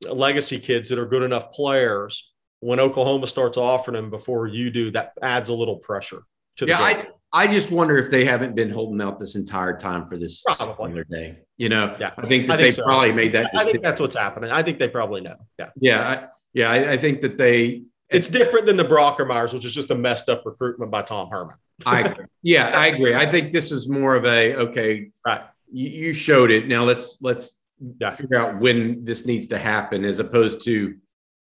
legacy 0.10 0.60
kids 0.60 0.90
that 0.90 1.00
are 1.00 1.06
good 1.06 1.24
enough 1.24 1.52
players, 1.52 2.32
when 2.60 2.80
Oklahoma 2.80 3.28
starts 3.28 3.58
offering 3.58 3.96
them 3.96 4.10
before 4.10 4.48
you 4.48 4.72
do, 4.72 4.92
that 4.92 5.14
adds 5.22 5.50
a 5.50 5.54
little 5.54 5.78
pressure 5.78 6.24
to 6.58 6.66
the 6.66 6.72
yeah, 6.72 6.94
game. 6.94 7.06
I, 7.06 7.08
I 7.34 7.48
just 7.48 7.72
wonder 7.72 7.98
if 7.98 8.10
they 8.10 8.24
haven't 8.24 8.56
been 8.56 8.70
holding 8.70 9.02
out 9.02 9.20
this 9.20 9.36
entire 9.36 9.78
time 9.78 10.08
for 10.08 10.18
this 10.18 10.42
Probably. 10.44 11.04
day. 11.10 11.40
You 11.58 11.70
know, 11.70 11.96
Yeah. 12.00 12.14
I 12.18 12.26
think 12.28 12.48
that 12.48 12.60
I 12.60 12.64
they 12.64 12.72
so. 12.72 12.84
probably 12.84 13.12
made 13.12 13.34
that. 13.34 13.52
I 13.54 13.66
think 13.66 13.82
that's 13.82 14.00
what's 14.00 14.16
happening. 14.16 14.50
I 14.52 14.64
think 14.64 14.80
they 14.80 14.88
probably 14.88 15.22
know. 15.22 15.36
Yeah. 15.60 15.70
yeah, 15.80 16.08
I, 16.08 16.28
yeah, 16.54 16.72
I, 16.72 16.92
I 16.94 16.98
think 16.98 17.22
that 17.22 17.38
they. 17.38 17.84
It's 18.10 18.30
different 18.30 18.66
than 18.66 18.78
the 18.78 18.86
Brockermeyers, 18.86 19.54
which 19.54 19.66
is 19.66 19.74
just 19.74 19.92
a 19.92 19.96
messed 19.96 20.30
up 20.30 20.44
recruitment 20.46 20.90
by 20.90 21.02
Tom 21.02 21.30
Herman. 21.30 21.58
I 21.86 22.02
agree. 22.02 22.26
yeah, 22.42 22.72
I 22.74 22.88
agree. 22.88 23.14
I 23.14 23.26
think 23.26 23.52
this 23.52 23.72
is 23.72 23.90
more 23.90 24.16
of 24.16 24.26
a 24.26 24.56
okay. 24.56 25.12
Right. 25.26 25.42
You, 25.72 25.90
you 25.90 26.14
showed 26.14 26.50
it. 26.50 26.68
Now 26.68 26.84
let's 26.86 27.18
let's 27.22 27.60
Yeah. 28.00 28.12
figure 28.12 28.38
out 28.40 28.60
when 28.62 29.04
this 29.04 29.26
needs 29.26 29.48
to 29.48 29.58
happen, 29.58 30.06
as 30.06 30.20
opposed 30.20 30.64
to, 30.64 30.96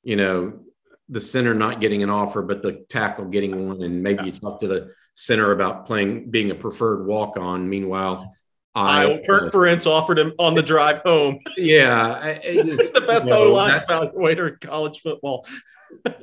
you 0.04 0.16
know, 0.16 0.60
the 1.08 1.20
center 1.20 1.52
not 1.54 1.80
getting 1.80 2.02
an 2.04 2.08
offer, 2.10 2.40
but 2.42 2.62
the 2.62 2.84
tackle 2.88 3.24
getting 3.26 3.66
one, 3.68 3.82
and 3.82 4.02
maybe 4.02 4.24
you 4.24 4.32
talk 4.32 4.60
to 4.60 4.68
the 4.68 4.92
center 5.14 5.52
about 5.52 5.86
playing 5.86 6.30
being 6.30 6.50
a 6.50 6.54
preferred 6.54 7.06
walk 7.06 7.36
on. 7.38 7.68
Meanwhile, 7.68 8.32
I, 8.74 9.06
I 9.14 9.22
Kirk 9.26 9.52
Ferentz 9.52 9.86
offered 9.86 10.18
him 10.18 10.32
on 10.38 10.54
the 10.54 10.62
drive 10.62 10.98
home. 10.98 11.38
yeah, 11.56 12.20
it's 12.44 12.90
the 12.90 13.00
best 13.00 13.28
O 13.28 13.52
line 13.52 13.80
evaluator 13.80 14.50
in 14.52 14.56
college 14.60 15.00
football. 15.00 15.46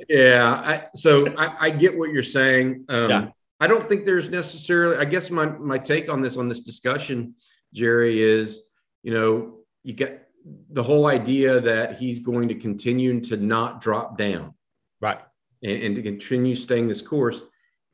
Yeah. 0.06 0.60
I, 0.62 0.86
so 0.94 1.32
I, 1.38 1.56
I 1.58 1.70
get 1.70 1.96
what 1.96 2.10
you're 2.10 2.22
saying. 2.22 2.84
Um, 2.90 3.08
Yeah. 3.10 3.28
I 3.58 3.66
don't 3.66 3.88
think 3.88 4.04
there's 4.04 4.28
necessarily, 4.28 4.98
I 4.98 5.06
guess 5.06 5.30
my, 5.30 5.46
my 5.46 5.78
take 5.78 6.10
on 6.10 6.20
this, 6.20 6.36
on 6.36 6.46
this 6.46 6.60
discussion, 6.60 7.34
Gerry, 7.72 8.20
is, 8.20 8.60
you 9.02 9.14
know, 9.14 9.60
you 9.82 9.94
get 9.94 10.28
the 10.68 10.82
whole 10.82 11.06
idea 11.06 11.58
that 11.60 11.96
he's 11.96 12.18
going 12.18 12.48
to 12.48 12.54
continue 12.54 13.18
to 13.22 13.38
not 13.38 13.80
drop 13.80 14.18
down 14.18 14.52
Right. 15.00 15.20
and, 15.62 15.82
and 15.84 15.96
to 15.96 16.02
continue 16.02 16.54
staying 16.54 16.86
this 16.86 17.00
course 17.00 17.40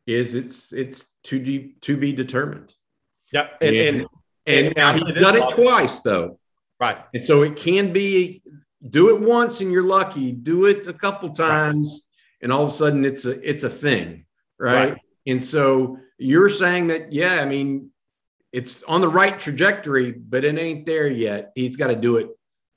is 0.08 0.34
it's, 0.34 0.72
it's 0.72 1.06
to 1.24 1.38
be, 1.40 1.74
to 1.82 1.96
be 1.96 2.12
determined. 2.12 2.74
Yep. 3.32 3.58
And, 3.60 3.76
and, 3.76 3.96
and 4.00 4.08
and 4.48 4.72
now 4.76 4.92
he's 4.92 5.04
done 5.12 5.36
it 5.36 5.40
Bob. 5.40 5.56
twice 5.56 6.00
though. 6.00 6.38
right. 6.80 6.98
And 7.14 7.24
so 7.24 7.42
it 7.42 7.56
can 7.56 7.92
be 7.92 8.42
do 8.88 9.14
it 9.14 9.20
once 9.20 9.60
and 9.60 9.70
you're 9.70 9.82
lucky, 9.82 10.32
do 10.32 10.66
it 10.66 10.86
a 10.86 10.92
couple 10.92 11.28
times, 11.30 12.02
and 12.40 12.52
all 12.52 12.62
of 12.62 12.68
a 12.68 12.72
sudden 12.72 13.04
it's 13.04 13.26
a 13.26 13.48
it's 13.48 13.64
a 13.64 13.70
thing, 13.70 14.24
right? 14.58 14.92
Right. 14.92 14.98
And 15.26 15.44
so 15.44 15.98
you're 16.16 16.48
saying 16.48 16.86
that, 16.88 17.12
yeah, 17.12 17.40
I 17.42 17.44
mean, 17.44 17.90
it's 18.52 18.82
on 18.84 19.02
the 19.02 19.08
right 19.08 19.38
trajectory, 19.38 20.12
but 20.12 20.44
it 20.44 20.56
ain't 20.58 20.86
there 20.86 21.08
yet. 21.08 21.52
He's 21.54 21.76
got 21.76 21.88
to 21.88 21.96
do 21.96 22.16
it 22.16 22.30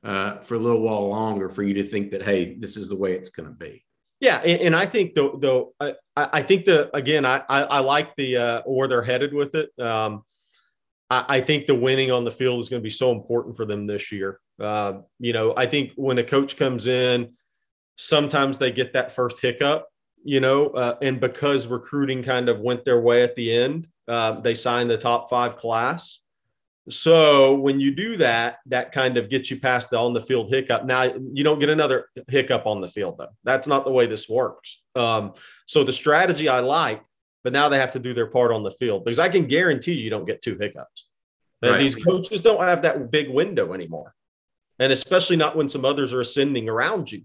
uh, 0.03 0.39
for 0.39 0.55
a 0.55 0.59
little 0.59 0.81
while 0.81 1.07
longer 1.07 1.47
for 1.47 1.63
you 1.63 1.73
to 1.75 1.83
think 1.83 2.11
that, 2.11 2.23
hey, 2.23 2.55
this 2.55 2.75
is 2.75 2.89
the 2.89 2.95
way 2.95 3.13
it's 3.13 3.29
going 3.29 3.47
to 3.47 3.55
be. 3.55 3.85
Yeah, 4.21 4.37
and, 4.37 4.61
and 4.61 4.75
I 4.75 4.85
think 4.85 5.15
though, 5.15 5.35
though 5.41 5.73
I, 5.79 5.95
I 6.15 6.43
think 6.43 6.65
the 6.65 6.95
again, 6.95 7.25
I 7.25 7.43
I, 7.49 7.61
I 7.63 7.79
like 7.79 8.15
the 8.15 8.37
uh, 8.37 8.61
where 8.65 8.87
they're 8.87 9.01
headed 9.01 9.33
with 9.33 9.55
it. 9.55 9.71
Um, 9.79 10.23
I, 11.09 11.25
I 11.27 11.41
think 11.41 11.65
the 11.65 11.75
winning 11.75 12.11
on 12.11 12.23
the 12.23 12.31
field 12.31 12.59
is 12.59 12.69
going 12.69 12.81
to 12.81 12.83
be 12.83 12.91
so 12.91 13.11
important 13.11 13.57
for 13.57 13.65
them 13.65 13.87
this 13.87 14.11
year. 14.11 14.39
Uh, 14.59 14.99
you 15.19 15.33
know, 15.33 15.55
I 15.57 15.65
think 15.65 15.93
when 15.95 16.19
a 16.19 16.23
coach 16.23 16.55
comes 16.55 16.85
in, 16.85 17.33
sometimes 17.95 18.59
they 18.59 18.71
get 18.71 18.93
that 18.93 19.11
first 19.11 19.41
hiccup. 19.41 19.87
You 20.23 20.39
know, 20.39 20.67
uh, 20.67 20.97
and 21.01 21.19
because 21.19 21.65
recruiting 21.65 22.21
kind 22.21 22.47
of 22.47 22.59
went 22.59 22.85
their 22.85 23.01
way 23.01 23.23
at 23.23 23.35
the 23.35 23.51
end, 23.51 23.87
uh, 24.07 24.39
they 24.41 24.53
signed 24.53 24.91
the 24.91 24.97
top 24.99 25.31
five 25.31 25.55
class. 25.55 26.19
So 26.89 27.55
when 27.55 27.79
you 27.79 27.91
do 27.91 28.17
that, 28.17 28.57
that 28.67 28.91
kind 28.91 29.17
of 29.17 29.29
gets 29.29 29.51
you 29.51 29.59
past 29.59 29.91
the 29.91 29.99
on 29.99 30.13
the 30.13 30.21
field 30.21 30.49
hiccup. 30.49 30.85
Now 30.85 31.03
you 31.03 31.43
don't 31.43 31.59
get 31.59 31.69
another 31.69 32.07
hiccup 32.27 32.65
on 32.65 32.81
the 32.81 32.89
field 32.89 33.15
though. 33.19 33.29
That's 33.43 33.67
not 33.67 33.85
the 33.85 33.91
way 33.91 34.07
this 34.07 34.27
works. 34.27 34.81
Um, 34.95 35.33
so 35.67 35.83
the 35.83 35.91
strategy 35.91 36.49
I 36.49 36.59
like, 36.59 37.03
but 37.43 37.53
now 37.53 37.69
they 37.69 37.77
have 37.77 37.91
to 37.93 37.99
do 37.99 38.13
their 38.13 38.27
part 38.27 38.51
on 38.51 38.63
the 38.63 38.71
field 38.71 39.05
because 39.05 39.19
I 39.19 39.29
can 39.29 39.45
guarantee 39.45 39.93
you 39.93 40.09
don't 40.09 40.25
get 40.25 40.41
two 40.41 40.57
hiccups. 40.57 41.07
And 41.61 41.73
Right. 41.73 41.79
These 41.79 41.95
coaches 41.95 42.39
don't 42.39 42.61
have 42.61 42.81
that 42.81 43.11
big 43.11 43.29
window 43.29 43.73
anymore, 43.73 44.15
and 44.79 44.91
especially 44.91 45.35
not 45.35 45.55
when 45.55 45.69
some 45.69 45.85
others 45.85 46.13
are 46.13 46.21
ascending 46.21 46.67
around 46.67 47.11
you. 47.11 47.21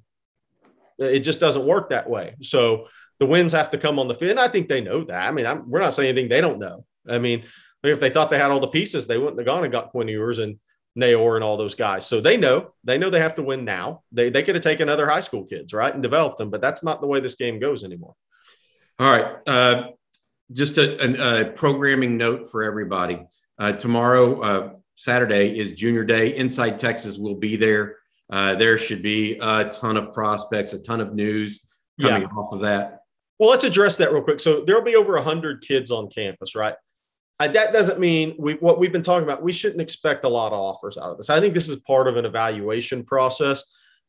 It 0.98 1.20
just 1.20 1.40
doesn't 1.40 1.66
work 1.66 1.90
that 1.90 2.08
way. 2.08 2.34
So 2.42 2.88
the 3.18 3.26
wins 3.26 3.52
have 3.52 3.70
to 3.70 3.78
come 3.78 3.98
on 3.98 4.08
the 4.08 4.14
field. 4.14 4.32
And 4.32 4.40
I 4.40 4.48
think 4.48 4.68
they 4.68 4.80
know 4.80 5.04
that. 5.04 5.26
I 5.26 5.30
mean, 5.30 5.46
I'm, 5.46 5.70
we're 5.70 5.80
not 5.80 5.94
saying 5.94 6.10
anything 6.10 6.28
they 6.28 6.40
don't 6.40 6.58
know. 6.58 6.84
I 7.08 7.18
mean, 7.18 7.44
if 7.92 8.00
they 8.00 8.10
thought 8.10 8.30
they 8.30 8.38
had 8.38 8.50
all 8.50 8.60
the 8.60 8.68
pieces, 8.68 9.06
they 9.06 9.18
wouldn't 9.18 9.38
have 9.38 9.46
gone 9.46 9.64
and 9.64 9.72
got 9.72 9.90
Quinn 9.90 10.08
Ewers 10.08 10.38
and 10.38 10.58
Neyor 10.98 11.34
and 11.34 11.44
all 11.44 11.56
those 11.56 11.74
guys. 11.74 12.06
So 12.06 12.20
they 12.20 12.36
know 12.36 12.72
they 12.84 12.98
know 12.98 13.10
they 13.10 13.20
have 13.20 13.34
to 13.36 13.42
win 13.42 13.64
now. 13.64 14.02
They 14.12 14.30
they 14.30 14.42
could 14.42 14.54
have 14.54 14.64
taken 14.64 14.88
other 14.88 15.06
high 15.08 15.20
school 15.20 15.44
kids, 15.44 15.72
right, 15.72 15.92
and 15.92 16.02
developed 16.02 16.38
them, 16.38 16.50
but 16.50 16.60
that's 16.60 16.82
not 16.82 17.00
the 17.00 17.06
way 17.06 17.20
this 17.20 17.34
game 17.34 17.58
goes 17.58 17.84
anymore. 17.84 18.14
All 18.98 19.10
right. 19.10 19.36
Uh, 19.46 19.88
just 20.52 20.78
a, 20.78 21.40
a 21.40 21.44
programming 21.52 22.16
note 22.16 22.50
for 22.50 22.62
everybody. 22.62 23.26
Uh, 23.58 23.72
tomorrow, 23.72 24.40
uh, 24.40 24.70
Saturday, 24.94 25.58
is 25.58 25.72
Junior 25.72 26.04
Day. 26.04 26.36
Inside 26.36 26.78
Texas 26.78 27.18
will 27.18 27.34
be 27.34 27.56
there. 27.56 27.96
Uh, 28.30 28.54
there 28.54 28.78
should 28.78 29.02
be 29.02 29.38
a 29.40 29.68
ton 29.68 29.96
of 29.96 30.12
prospects, 30.12 30.72
a 30.72 30.78
ton 30.78 31.00
of 31.00 31.14
news 31.14 31.60
coming 32.00 32.24
off 32.26 32.52
of 32.52 32.62
that. 32.62 33.00
Well, 33.38 33.50
let's 33.50 33.64
address 33.64 33.96
that 33.98 34.12
real 34.12 34.22
quick. 34.22 34.40
So 34.40 34.64
there'll 34.64 34.82
be 34.82 34.96
over 34.96 35.14
100 35.14 35.62
kids 35.62 35.90
on 35.90 36.08
campus, 36.08 36.54
right? 36.54 36.74
Uh, 37.38 37.48
that 37.48 37.72
doesn't 37.72 38.00
mean 38.00 38.34
we 38.38 38.54
what 38.54 38.78
we've 38.78 38.92
been 38.92 39.02
talking 39.02 39.24
about. 39.24 39.42
We 39.42 39.52
shouldn't 39.52 39.80
expect 39.80 40.24
a 40.24 40.28
lot 40.28 40.52
of 40.52 40.58
offers 40.58 40.96
out 40.96 41.10
of 41.10 41.16
this. 41.18 41.28
I 41.28 41.40
think 41.40 41.54
this 41.54 41.68
is 41.68 41.76
part 41.76 42.08
of 42.08 42.16
an 42.16 42.24
evaluation 42.24 43.04
process. 43.04 43.62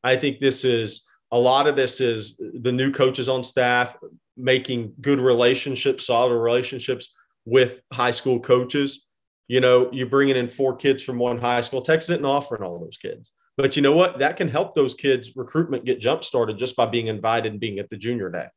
I 0.04 0.16
think 0.16 0.40
this 0.40 0.64
is 0.64 1.08
a 1.32 1.40
lot 1.40 1.68
of 1.68 1.76
this 1.76 2.00
is 2.00 2.40
the 2.62 2.72
new 2.72 2.92
coaches 2.92 3.28
on 3.28 3.44
staff 3.44 3.98
making 4.38 4.94
good 5.02 5.20
relationships, 5.20 6.06
solid 6.06 6.34
relationships 6.38 7.14
with 7.46 7.82
high 7.92 8.12
school 8.12 8.40
coaches. 8.40 9.06
You 9.50 9.60
know, 9.60 9.90
you're 9.92 10.08
bringing 10.08 10.36
in 10.38 10.48
four 10.48 10.76
kids 10.76 11.04
from 11.04 11.18
one 11.18 11.38
high 11.38 11.62
school. 11.62 11.82
Texas 11.82 12.12
isn't 12.12 12.26
offering 12.26 12.64
all 12.64 12.76
of 12.76 12.82
those 12.82 12.98
kids. 12.98 13.32
But 13.58 13.76
you 13.76 13.82
know 13.82 13.94
what? 13.94 14.20
That 14.20 14.38
can 14.38 14.48
help 14.48 14.76
those 14.76 14.94
kids' 14.94 15.36
recruitment 15.36 15.84
get 15.84 16.00
jump 16.00 16.24
started 16.24 16.60
just 16.60 16.76
by 16.76 16.86
being 16.86 17.08
invited 17.08 17.52
and 17.52 17.60
being 17.60 17.80
at 17.80 17.90
the 17.90 17.98
junior 17.98 18.30
day. 18.30 18.48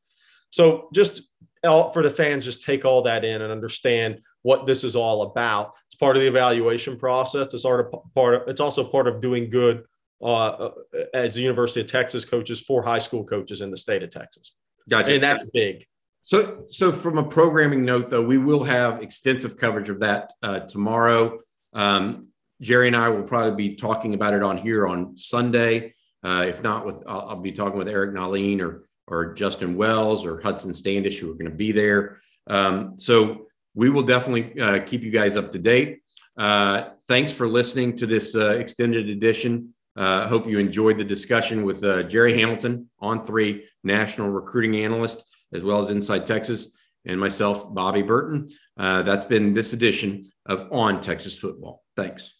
So 0.50 0.88
just 0.92 1.22
for 1.62 2.02
the 2.02 2.10
fans, 2.10 2.44
just 2.44 2.62
take 2.62 2.84
all 2.84 3.02
that 3.02 3.24
in 3.24 3.40
and 3.40 3.50
understand 3.50 4.20
what 4.42 4.66
this 4.66 4.84
is 4.84 4.96
all 4.96 5.22
about. 5.22 5.74
It's 5.86 5.94
part 5.94 6.16
of 6.16 6.22
the 6.22 6.28
evaluation 6.28 6.98
process. 6.98 7.52
It's 7.52 7.62
sort 7.62 7.80
of 7.80 8.14
part 8.14 8.34
of, 8.34 8.48
it's 8.48 8.60
also 8.60 8.84
part 8.84 9.06
of 9.06 9.20
doing 9.20 9.50
good 9.50 9.84
uh, 10.22 10.70
as 11.14 11.34
the 11.34 11.42
University 11.42 11.80
of 11.80 11.86
Texas 11.86 12.24
coaches 12.24 12.60
for 12.60 12.82
high 12.82 12.98
school 12.98 13.24
coaches 13.24 13.60
in 13.60 13.70
the 13.70 13.76
state 13.76 14.02
of 14.02 14.10
Texas. 14.10 14.54
Gotcha. 14.88 15.14
And 15.14 15.22
that's 15.22 15.48
big. 15.50 15.86
So, 16.22 16.64
so 16.68 16.92
from 16.92 17.18
a 17.18 17.24
programming 17.24 17.84
note, 17.84 18.10
though, 18.10 18.22
we 18.22 18.38
will 18.38 18.62
have 18.64 19.02
extensive 19.02 19.56
coverage 19.56 19.88
of 19.88 20.00
that 20.00 20.32
uh, 20.42 20.60
tomorrow. 20.60 21.38
Um, 21.72 22.28
Gerry 22.60 22.88
and 22.88 22.96
I 22.96 23.08
will 23.08 23.22
probably 23.22 23.68
be 23.68 23.74
talking 23.74 24.12
about 24.14 24.34
it 24.34 24.42
on 24.42 24.58
here 24.58 24.86
on 24.86 25.16
Sunday. 25.16 25.94
Uh, 26.22 26.44
if 26.46 26.62
not, 26.62 26.84
with 26.84 26.96
I'll, 27.06 27.30
I'll 27.30 27.36
be 27.36 27.52
talking 27.52 27.78
with 27.78 27.88
Eric 27.88 28.14
Nahlin 28.14 28.60
or 28.60 28.86
or 29.06 29.32
Justin 29.32 29.76
Wells 29.76 30.24
or 30.24 30.40
Hudson 30.40 30.72
Standish, 30.72 31.18
who 31.18 31.30
are 31.30 31.34
going 31.34 31.50
to 31.50 31.56
be 31.56 31.72
there. 31.72 32.20
Um, 32.46 32.94
so 32.98 33.46
we 33.74 33.90
will 33.90 34.02
definitely 34.02 34.60
uh, 34.60 34.80
keep 34.80 35.02
you 35.02 35.10
guys 35.10 35.36
up 35.36 35.50
to 35.52 35.58
date. 35.58 36.02
Uh, 36.36 36.90
thanks 37.06 37.32
for 37.32 37.46
listening 37.46 37.96
to 37.96 38.06
this 38.06 38.34
uh, 38.34 38.56
extended 38.58 39.08
edition. 39.08 39.74
Uh, 39.96 40.26
hope 40.28 40.46
you 40.46 40.58
enjoyed 40.58 40.96
the 40.96 41.04
discussion 41.04 41.64
with 41.64 41.82
uh, 41.84 42.02
Gerry 42.04 42.38
Hamilton 42.38 42.88
On3 43.02 43.62
national 43.84 44.30
recruiting 44.30 44.76
analyst 44.76 45.24
as 45.52 45.62
well 45.62 45.80
as 45.80 45.90
Inside 45.90 46.26
Texas, 46.26 46.70
and 47.06 47.18
myself, 47.18 47.72
Bobby 47.72 48.02
Burton. 48.02 48.50
Uh, 48.76 49.02
that's 49.02 49.24
been 49.24 49.54
this 49.54 49.72
edition 49.72 50.30
of 50.46 50.68
On 50.70 51.00
Texas 51.00 51.38
Football. 51.38 51.82
Thanks. 51.96 52.34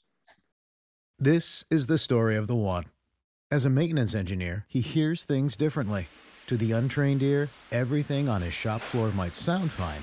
This 1.19 1.65
is 1.71 1.87
the 1.87 1.99
story 1.99 2.37
of 2.37 2.47
the 2.47 2.57
one. 2.57 2.87
As 3.51 3.65
a 3.65 3.71
maintenance 3.71 4.15
engineer, 4.15 4.65
he 4.69 4.81
hears 4.81 5.25
things 5.25 5.57
differently. 5.57 6.09
To 6.47 6.57
the 6.57 6.73
untrained 6.73 7.23
ear, 7.23 7.49
everything 7.71 8.29
on 8.29 8.43
his 8.43 8.55
shop 8.55 8.81
floor 8.81 9.11
might 9.13 9.35
sound 9.35 9.71
fine, 9.71 10.03